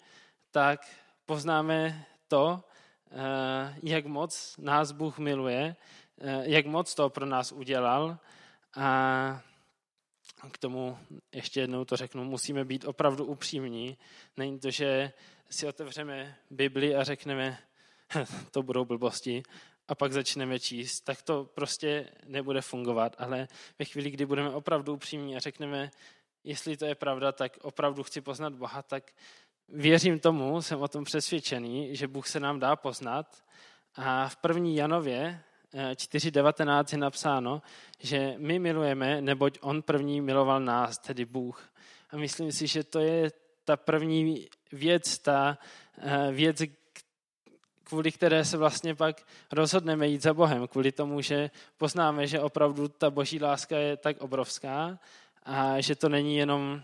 tak 0.52 0.88
poznáme 1.26 2.06
to, 2.28 2.64
eh, 3.12 3.76
jak 3.84 4.06
moc 4.06 4.56
nás 4.58 4.92
Bůh 4.92 5.18
miluje, 5.18 5.76
Eh, 6.18 6.44
jak 6.46 6.66
moc 6.66 6.96
to 6.96 7.10
pro 7.10 7.26
nás 7.26 7.52
udělal 7.52 8.18
a 8.76 9.42
k 10.52 10.58
tomu 10.58 10.98
ještě 11.32 11.60
jednou 11.60 11.86
to 11.86 11.98
řeknu, 11.98 12.24
musíme 12.24 12.66
být 12.66 12.86
opravdu 12.86 13.26
upřímní. 13.26 13.98
Není 14.38 14.60
to, 14.60 14.72
že 14.72 15.14
si 15.50 15.68
otevřeme 15.68 16.38
Bibli 16.50 16.96
a 16.96 17.04
řekneme, 17.04 17.58
to 18.52 18.64
budou 18.64 18.86
blbosti, 18.86 19.44
a 19.88 19.96
pak 19.96 20.14
začneme 20.14 20.60
číst, 20.60 21.02
tak 21.02 21.22
to 21.22 21.46
prostě 21.54 22.10
nebude 22.26 22.62
fungovat. 22.62 23.16
Ale 23.18 23.48
ve 23.80 23.86
chvíli, 23.86 24.12
kdy 24.12 24.26
budeme 24.26 24.50
opravdu 24.50 24.94
upřímní 24.94 25.36
a 25.36 25.40
řekneme, 25.40 25.92
jestli 26.44 26.78
to 26.78 26.86
je 26.86 26.96
pravda, 26.96 27.32
tak 27.32 27.58
opravdu 27.62 28.04
chci 28.04 28.22
poznat 28.22 28.54
Boha, 28.54 28.82
tak 28.82 29.12
věřím 29.70 30.20
tomu, 30.20 30.62
jsem 30.62 30.82
o 30.82 30.88
tom 30.88 31.04
přesvědčený, 31.04 31.96
že 31.96 32.08
Bůh 32.08 32.28
se 32.28 32.40
nám 32.40 32.60
dá 32.60 32.76
poznat. 32.76 33.44
A 33.96 34.30
v 34.30 34.36
první 34.36 34.76
Janově 34.76 35.44
4.19 35.74 36.86
je 36.92 36.98
napsáno, 36.98 37.62
že 38.00 38.36
my 38.38 38.60
milujeme, 38.60 39.22
neboť 39.22 39.58
on 39.62 39.82
první 39.82 40.22
miloval 40.22 40.60
nás, 40.60 40.98
tedy 40.98 41.26
Bůh. 41.26 41.70
A 42.10 42.18
myslím 42.18 42.52
si, 42.52 42.68
že 42.68 42.84
to 42.84 43.00
je 43.00 43.32
ta 43.64 43.78
první 43.78 44.48
věc, 44.72 45.20
ta 45.20 45.58
eh, 45.98 46.32
věc, 46.32 46.62
kvůli 47.86 48.12
které 48.12 48.46
se 48.46 48.58
vlastně 48.58 48.96
pak 48.96 49.22
rozhodneme 49.52 50.08
jít 50.08 50.22
za 50.22 50.34
Bohem, 50.34 50.68
kvůli 50.68 50.92
tomu, 50.92 51.22
že 51.22 51.52
poznáme, 51.78 52.28
že 52.28 52.40
opravdu 52.40 52.88
ta 52.88 53.10
boží 53.10 53.40
láska 53.40 53.78
je 53.78 53.98
tak 53.98 54.22
obrovská 54.22 55.00
a 55.44 55.82
že 55.82 55.96
to 55.96 56.10
není 56.10 56.38
jenom 56.38 56.82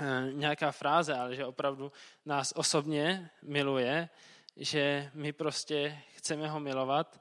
eh, 0.00 0.32
nějaká 0.32 0.72
fráze, 0.72 1.14
ale 1.14 1.36
že 1.36 1.46
opravdu 1.46 1.92
nás 2.26 2.52
osobně 2.56 3.30
miluje, 3.42 4.08
že 4.56 5.10
my 5.14 5.32
prostě 5.32 5.98
chceme 6.14 6.48
ho 6.48 6.60
milovat 6.60 7.20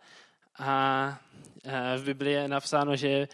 a 0.59 1.19
v 1.97 2.03
Biblii 2.03 2.33
je 2.33 2.47
napsáno, 2.47 2.95
že 2.95 3.27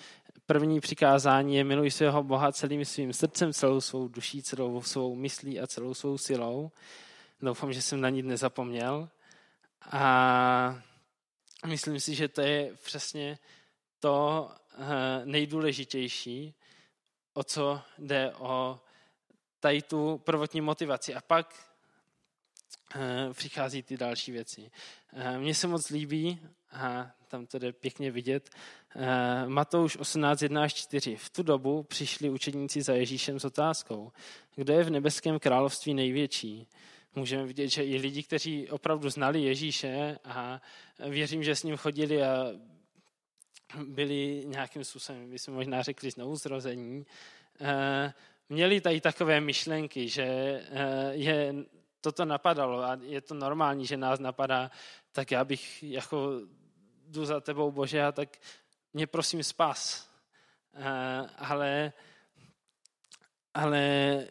první 0.45 0.79
přikázání 0.79 1.55
je 1.55 1.63
miluj 1.63 1.91
svého 1.91 2.23
Boha 2.23 2.51
celým 2.51 2.85
svým 2.85 3.13
srdcem, 3.13 3.53
celou 3.53 3.81
svou 3.81 4.07
duší, 4.07 4.43
celou 4.43 4.81
svou 4.81 5.15
myslí 5.15 5.59
a 5.59 5.67
celou 5.67 5.93
svou 5.93 6.17
silou. 6.17 6.71
Doufám, 7.41 7.73
že 7.73 7.81
jsem 7.81 8.01
na 8.01 8.09
ní 8.09 8.21
nezapomněl. 8.21 9.09
A 9.91 10.81
myslím 11.65 11.99
si, 11.99 12.15
že 12.15 12.27
to 12.27 12.41
je 12.41 12.75
přesně 12.83 13.39
to 13.99 14.49
eh, 14.73 15.25
nejdůležitější, 15.25 16.55
o 17.33 17.43
co 17.43 17.81
jde 17.97 18.33
o 18.35 18.79
tady 19.59 19.81
tu 19.81 20.17
prvotní 20.17 20.61
motivaci. 20.61 21.15
A 21.15 21.21
pak 21.21 21.73
eh, 22.95 23.33
přichází 23.33 23.83
ty 23.83 23.97
další 23.97 24.31
věci. 24.31 24.71
Eh, 25.13 25.37
mně 25.37 25.55
se 25.55 25.67
moc 25.67 25.89
líbí, 25.89 26.39
a 26.71 27.11
tam 27.27 27.45
to 27.45 27.59
jde 27.59 27.73
pěkně 27.73 28.11
vidět, 28.11 28.49
Matouš 29.47 29.97
18, 29.97 30.41
1 30.41 30.63
až 30.63 30.73
4. 30.73 31.15
V 31.15 31.29
tu 31.29 31.43
dobu 31.43 31.83
přišli 31.83 32.29
učeníci 32.29 32.81
za 32.81 32.93
Ježíšem 32.93 33.39
s 33.39 33.45
otázkou, 33.45 34.11
kdo 34.55 34.73
je 34.73 34.83
v 34.83 34.89
nebeském 34.89 35.39
království 35.39 35.93
největší 35.93 36.67
můžeme 37.15 37.45
vidět, 37.45 37.67
že 37.67 37.85
i 37.85 37.97
lidi, 37.97 38.23
kteří 38.23 38.69
opravdu 38.69 39.09
znali 39.09 39.41
Ježíše 39.41 40.19
a 40.25 40.61
věřím, 40.99 41.43
že 41.43 41.55
s 41.55 41.63
ním 41.63 41.77
chodili 41.77 42.23
a 42.23 42.47
byli 43.83 44.43
nějakým 44.45 44.83
způsobem, 44.83 45.29
bychom 45.29 45.53
možná 45.53 45.81
řekli, 45.81 46.11
znovu 46.11 46.35
zrození, 46.35 47.05
eh, 47.61 48.13
měli 48.49 48.81
tady 48.81 49.01
takové 49.01 49.41
myšlenky, 49.41 50.07
že 50.09 50.23
eh, 50.23 51.11
je 51.11 51.55
toto 52.01 52.25
napadalo 52.25 52.83
a 52.83 52.97
je 53.01 53.21
to 53.21 53.33
normální, 53.33 53.85
že 53.85 53.97
nás 53.97 54.19
napadá, 54.19 54.71
tak 55.11 55.31
já 55.31 55.45
bych 55.45 55.83
jako 55.83 56.41
jdu 57.07 57.25
za 57.25 57.39
tebou 57.41 57.71
Bože 57.71 58.03
a 58.03 58.11
tak 58.11 58.37
mě 58.93 59.07
prosím 59.07 59.43
spas. 59.43 60.09
Eh, 60.73 61.29
ale 61.37 61.93
ale 63.53 63.79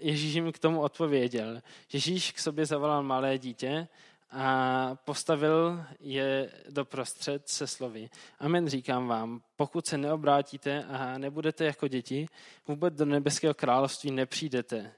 Ježíš 0.00 0.34
jim 0.34 0.52
k 0.52 0.58
tomu 0.58 0.80
odpověděl. 0.80 1.62
Ježíš 1.92 2.32
k 2.32 2.38
sobě 2.38 2.66
zavolal 2.66 3.02
malé 3.02 3.38
dítě 3.38 3.88
a 4.30 4.96
postavil 5.04 5.84
je 6.00 6.50
do 6.68 6.84
prostřed 6.84 7.48
se 7.48 7.66
slovy. 7.66 8.10
Amen 8.38 8.68
říkám 8.68 9.08
vám, 9.08 9.40
pokud 9.56 9.86
se 9.86 9.98
neobrátíte 9.98 10.84
a 10.84 11.18
nebudete 11.18 11.64
jako 11.64 11.88
děti, 11.88 12.28
vůbec 12.68 12.94
do 12.94 13.04
nebeského 13.04 13.54
království 13.54 14.10
nepřijdete. 14.10 14.92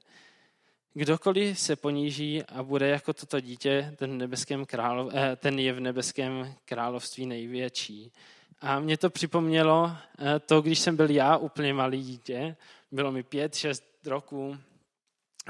Kdokoliv 0.94 1.58
se 1.58 1.76
poníží 1.76 2.42
a 2.42 2.62
bude 2.62 2.88
jako 2.88 3.12
toto 3.12 3.40
dítě, 3.40 3.94
ten, 3.96 4.18
nebeském 4.18 4.66
králov, 4.66 5.12
eh, 5.14 5.36
ten 5.36 5.58
je 5.58 5.72
v 5.72 5.80
nebeském 5.80 6.54
království 6.64 7.26
největší. 7.26 8.12
A 8.60 8.80
mě 8.80 8.96
to 8.96 9.10
připomnělo 9.10 9.90
eh, 10.18 10.38
to, 10.38 10.62
když 10.62 10.78
jsem 10.78 10.96
byl 10.96 11.10
já 11.10 11.36
úplně 11.36 11.74
malý 11.74 12.02
dítě, 12.02 12.56
bylo 12.90 13.12
mi 13.12 13.22
pět, 13.22 13.54
šest 13.54 13.91
roku 14.06 14.58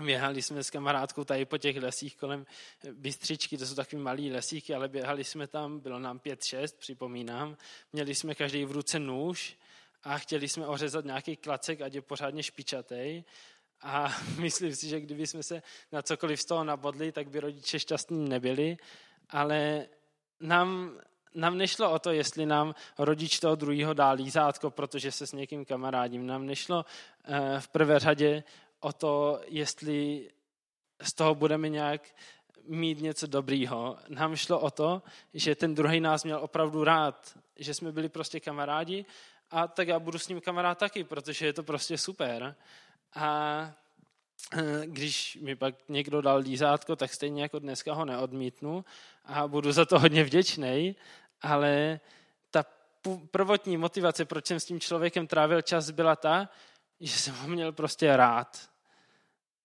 běhali 0.01 0.43
jsme 0.43 0.65
s 0.65 0.71
kamarádkou 0.71 1.25
tady 1.25 1.45
po 1.45 1.59
těch 1.59 1.77
lesích 1.77 2.17
kolem 2.17 2.47
Bystřičky, 2.93 3.59
to 3.59 3.67
jsou 3.67 3.75
takový 3.75 4.03
malý 4.03 4.33
lesíky, 4.33 4.75
ale 4.75 4.88
běhali 4.88 5.25
jsme 5.25 5.47
tam, 5.47 5.81
bylo 5.81 5.99
nám 5.99 6.19
pět, 6.19 6.45
šest, 6.45 6.79
připomínám. 6.79 7.57
Měli 7.93 8.15
jsme 8.15 8.35
každý 8.35 8.65
v 8.65 8.73
ruce 8.73 8.99
nůž 8.99 9.57
a 10.03 10.19
chtěli 10.19 10.49
jsme 10.49 10.67
ořezat 10.67 11.05
nějaký 11.05 11.37
klacek, 11.37 11.81
ať 11.81 11.95
je 11.95 12.03
pořádně 12.03 12.43
špičatý. 12.43 13.25
A 13.81 14.17
myslím 14.38 14.77
si, 14.77 14.88
že 14.88 15.01
kdyby 15.01 15.27
jsme 15.27 15.43
se 15.43 15.62
na 15.93 16.03
cokoliv 16.03 16.41
z 16.41 16.45
toho 16.45 16.65
nabodli, 16.65 17.12
tak 17.12 17.29
by 17.29 17.41
rodiče 17.41 17.81
šťastní 17.81 18.29
nebyli, 18.29 18.77
ale 19.29 19.87
nám 20.41 21.01
nám 21.35 21.59
nešlo 21.59 21.92
o 21.92 21.99
to, 21.99 22.12
jestli 22.12 22.47
nám 22.47 22.75
rodič 22.99 23.40
toho 23.40 23.55
druhého 23.55 23.95
dá 23.95 24.11
lízátko, 24.11 24.71
protože 24.71 25.12
se 25.12 25.27
s 25.27 25.33
někým 25.33 25.64
kamarádím. 25.64 26.27
Nám 26.27 26.47
nešlo 26.47 26.85
eh, 27.25 27.61
v 27.61 27.68
prvé 27.68 27.99
řadě 27.99 28.45
o 28.81 28.92
to, 28.92 29.40
jestli 29.47 30.31
z 31.03 31.12
toho 31.12 31.35
budeme 31.35 31.68
nějak 31.68 32.03
mít 32.64 33.01
něco 33.01 33.27
dobrýho. 33.27 33.99
Nám 34.09 34.37
šlo 34.37 34.61
o 34.61 34.71
to, 34.71 35.03
že 35.35 35.55
ten 35.55 35.75
druhý 35.75 36.01
nás 36.01 36.25
měl 36.25 36.38
opravdu 36.38 36.85
rád, 36.85 37.38
že 37.57 37.75
jsme 37.75 37.92
byli 37.92 38.09
prostě 38.09 38.40
kamarádi 38.40 39.05
a 39.51 39.68
tak 39.68 39.88
já 39.88 39.99
budu 39.99 40.18
s 40.18 40.29
ním 40.29 40.40
kamarád 40.40 40.79
taky, 40.79 41.05
protože 41.05 41.47
je 41.47 41.53
to 41.53 41.62
prostě 41.62 41.99
super. 41.99 42.55
A 43.14 43.73
když 44.85 45.38
mi 45.42 45.57
pak 45.57 45.74
někdo 45.88 46.20
dal 46.20 46.38
lízátko, 46.38 46.96
tak 46.96 47.12
stejně 47.12 47.42
jako 47.42 47.59
dneska 47.59 47.94
ho 47.94 48.05
neodmítnu 48.05 48.85
a 49.24 49.48
budu 49.48 49.72
za 49.72 49.85
to 49.85 49.98
hodně 49.98 50.24
vděčný, 50.24 50.96
ale 51.42 52.00
ta 52.50 52.64
prvotní 53.31 53.76
motivace, 53.76 54.24
proč 54.24 54.46
jsem 54.46 54.61
s 54.61 54.64
tím 54.64 54.81
člověkem 54.81 55.26
trávil 55.26 55.62
čas, 55.62 55.90
byla 55.90 56.16
ta, 56.16 56.48
že 57.00 57.18
jsem 57.18 57.35
ho 57.35 57.48
měl 57.48 57.72
prostě 57.72 58.16
rád. 58.16 58.70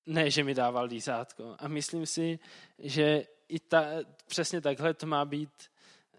Ne, 0.05 0.31
že 0.31 0.43
mi 0.43 0.53
dával 0.53 0.85
lízátko. 0.85 1.55
A 1.59 1.67
myslím 1.67 2.05
si, 2.05 2.39
že 2.79 3.23
i 3.47 3.59
ta, 3.59 3.85
přesně 4.27 4.61
takhle 4.61 4.93
to 4.93 5.05
má 5.05 5.25
být 5.25 5.49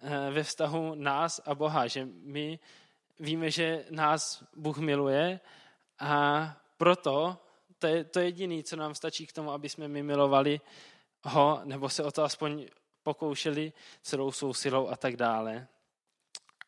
eh, 0.02 0.30
ve 0.30 0.42
vztahu 0.42 0.94
nás 0.94 1.40
a 1.44 1.54
Boha, 1.54 1.86
že 1.86 2.08
my 2.22 2.58
víme, 3.20 3.50
že 3.50 3.84
nás 3.90 4.44
Bůh 4.56 4.78
miluje 4.78 5.40
a 5.98 6.56
proto 6.76 7.38
to 7.78 7.86
je 7.86 8.04
to 8.04 8.20
jediné, 8.20 8.62
co 8.62 8.76
nám 8.76 8.94
stačí 8.94 9.26
k 9.26 9.32
tomu, 9.32 9.50
aby 9.50 9.68
jsme 9.68 9.88
my 9.88 10.02
milovali 10.02 10.60
ho, 11.22 11.60
nebo 11.64 11.88
se 11.88 12.04
o 12.04 12.10
to 12.10 12.24
aspoň 12.24 12.66
pokoušeli 13.02 13.72
celou 14.02 14.32
svou 14.32 14.54
silou 14.54 14.88
a 14.88 14.96
tak 14.96 15.16
dále. 15.16 15.66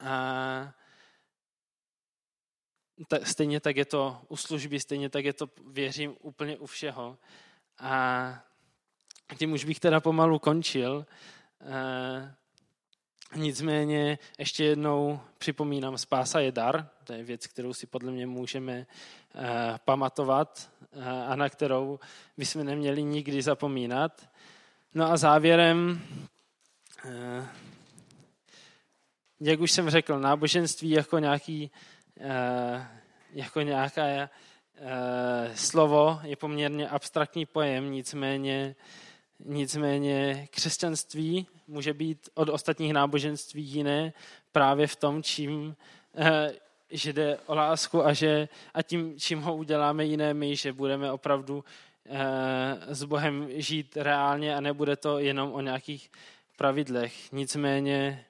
A 0.00 0.74
stejně 3.22 3.60
tak 3.60 3.76
je 3.76 3.84
to 3.84 4.22
u 4.28 4.36
služby, 4.36 4.80
stejně 4.80 5.10
tak 5.10 5.24
je 5.24 5.32
to, 5.32 5.48
věřím, 5.66 6.16
úplně 6.20 6.58
u 6.58 6.66
všeho. 6.66 7.18
A 7.78 8.44
tím 9.38 9.52
už 9.52 9.64
bych 9.64 9.80
teda 9.80 10.00
pomalu 10.00 10.38
končil. 10.38 11.06
A 13.32 13.36
nicméně 13.36 14.18
ještě 14.38 14.64
jednou 14.64 15.20
připomínám, 15.38 15.98
spása 15.98 16.40
je 16.40 16.52
dar, 16.52 16.88
to 17.04 17.12
je 17.12 17.24
věc, 17.24 17.46
kterou 17.46 17.74
si 17.74 17.86
podle 17.86 18.12
mě 18.12 18.26
můžeme 18.26 18.86
pamatovat 19.84 20.70
a 21.26 21.36
na 21.36 21.48
kterou 21.48 21.98
bychom 22.36 22.64
neměli 22.64 23.02
nikdy 23.02 23.42
zapomínat. 23.42 24.28
No 24.94 25.12
a 25.12 25.16
závěrem, 25.16 26.02
eh, 27.04 27.48
jak 29.40 29.60
už 29.60 29.72
jsem 29.72 29.90
řekl, 29.90 30.20
náboženství 30.20 30.90
jako 30.90 31.18
nějaký, 31.18 31.70
eh, 32.20 32.88
jako 33.32 33.60
nějaká 33.60 34.02
eh, 34.02 34.30
slovo 35.54 36.20
je 36.22 36.36
poměrně 36.36 36.88
abstraktní 36.88 37.46
pojem, 37.46 37.90
nicméně, 37.90 38.74
nicméně 39.44 40.48
křesťanství 40.50 41.46
může 41.66 41.94
být 41.94 42.28
od 42.34 42.48
ostatních 42.48 42.92
náboženství 42.92 43.62
jiné 43.62 44.12
právě 44.52 44.86
v 44.86 44.96
tom, 44.96 45.22
čím 45.22 45.76
že 46.90 47.12
jde 47.12 47.38
o 47.46 47.54
lásku 47.54 48.06
a, 48.06 48.12
že, 48.12 48.48
a 48.74 48.82
tím, 48.82 49.18
čím 49.18 49.40
ho 49.40 49.56
uděláme 49.56 50.04
jiné 50.04 50.34
my, 50.34 50.56
že 50.56 50.72
budeme 50.72 51.12
opravdu 51.12 51.64
Eh, 52.12 52.94
s 52.94 53.04
Bohem 53.04 53.48
žít 53.50 53.96
reálně 53.96 54.56
a 54.56 54.60
nebude 54.60 54.96
to 54.96 55.18
jenom 55.18 55.52
o 55.52 55.60
nějakých 55.60 56.10
pravidlech. 56.56 57.32
Nicméně 57.32 58.26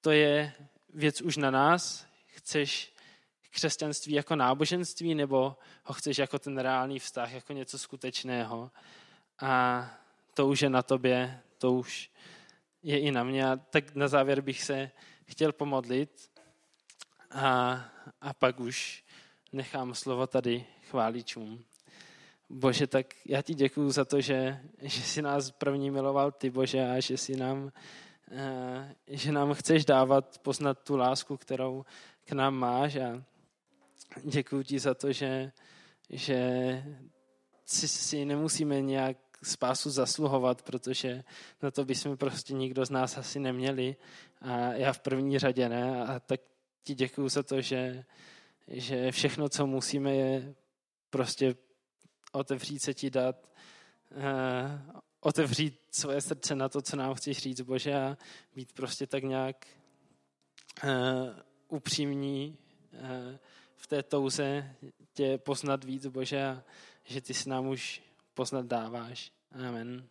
to 0.00 0.10
je 0.10 0.52
věc 0.94 1.20
už 1.20 1.36
na 1.36 1.50
nás. 1.50 2.06
Chceš 2.26 2.92
křesťanství 3.50 4.12
jako 4.12 4.36
náboženství 4.36 5.14
nebo 5.14 5.56
ho 5.84 5.94
chceš 5.94 6.18
jako 6.18 6.38
ten 6.38 6.58
reálný 6.58 6.98
vztah, 6.98 7.32
jako 7.32 7.52
něco 7.52 7.78
skutečného. 7.78 8.70
A 9.40 9.84
to 10.34 10.46
už 10.46 10.62
je 10.62 10.70
na 10.70 10.82
tobě, 10.82 11.40
to 11.58 11.72
už 11.72 12.10
je 12.82 13.00
i 13.00 13.10
na 13.10 13.24
mě. 13.24 13.46
A 13.46 13.56
tak 13.56 13.94
na 13.94 14.08
závěr 14.08 14.40
bych 14.40 14.62
se 14.62 14.90
chtěl 15.26 15.52
pomodlit 15.52 16.29
a, 17.30 17.84
a 18.20 18.34
pak 18.34 18.60
už 18.60 19.04
nechám 19.52 19.94
slovo 19.94 20.26
tady 20.26 20.66
chváličům. 20.90 21.64
Bože, 22.50 22.86
tak 22.86 23.06
já 23.26 23.42
ti 23.42 23.54
děkuju 23.54 23.90
za 23.90 24.04
to, 24.04 24.20
že, 24.20 24.60
že 24.82 25.02
jsi 25.02 25.22
nás 25.22 25.50
první 25.50 25.90
miloval 25.90 26.32
ty, 26.32 26.50
Bože, 26.50 26.90
a 26.90 27.00
že 27.00 27.16
si 27.16 27.36
nám, 27.36 27.72
eh, 28.30 28.94
že 29.08 29.32
nám 29.32 29.54
chceš 29.54 29.84
dávat 29.84 30.38
poznat 30.38 30.78
tu 30.78 30.96
lásku, 30.96 31.36
kterou 31.36 31.84
k 32.24 32.32
nám 32.32 32.54
máš. 32.54 32.96
A 32.96 33.22
děkuju 34.24 34.62
ti 34.62 34.78
za 34.78 34.94
to, 34.94 35.12
že, 35.12 35.52
že 36.10 36.38
si, 37.64 37.88
si 37.88 38.24
nemusíme 38.24 38.80
nějak 38.80 39.16
spásu 39.42 39.90
zasluhovat, 39.90 40.62
protože 40.62 41.24
na 41.62 41.70
to 41.70 41.84
bychom 41.84 42.16
prostě 42.16 42.54
nikdo 42.54 42.84
z 42.84 42.90
nás 42.90 43.18
asi 43.18 43.40
neměli. 43.40 43.96
A 44.40 44.56
já 44.72 44.92
v 44.92 45.00
první 45.00 45.38
řadě 45.38 45.68
ne. 45.68 46.04
A 46.04 46.20
tak 46.20 46.40
ti 46.82 46.94
děkuju 46.94 47.28
za 47.28 47.42
to, 47.42 47.60
že, 47.60 48.04
že 48.68 49.12
všechno, 49.12 49.48
co 49.48 49.66
musíme, 49.66 50.14
je 50.14 50.54
prostě 51.10 51.54
otevřít 52.32 52.78
se 52.78 52.94
ti 52.94 53.10
dát, 53.10 53.48
uh, 54.16 55.00
otevřít 55.20 55.80
svoje 55.90 56.20
srdce 56.20 56.54
na 56.54 56.68
to, 56.68 56.82
co 56.82 56.96
nám 56.96 57.14
chceš 57.14 57.38
říct, 57.38 57.60
Bože, 57.60 57.94
a 57.94 58.16
být 58.54 58.72
prostě 58.72 59.06
tak 59.06 59.22
nějak 59.22 59.66
uh, 60.84 60.90
upřímní 61.68 62.58
uh, 62.92 63.36
v 63.76 63.86
té 63.86 64.02
touze 64.02 64.76
tě 65.12 65.38
poznat 65.38 65.84
víc, 65.84 66.06
Bože, 66.06 66.44
a 66.44 66.62
že 67.04 67.20
ty 67.20 67.34
si 67.34 67.48
nám 67.48 67.66
už 67.66 68.02
poznat 68.34 68.66
dáváš. 68.66 69.32
Amen. 69.52 70.08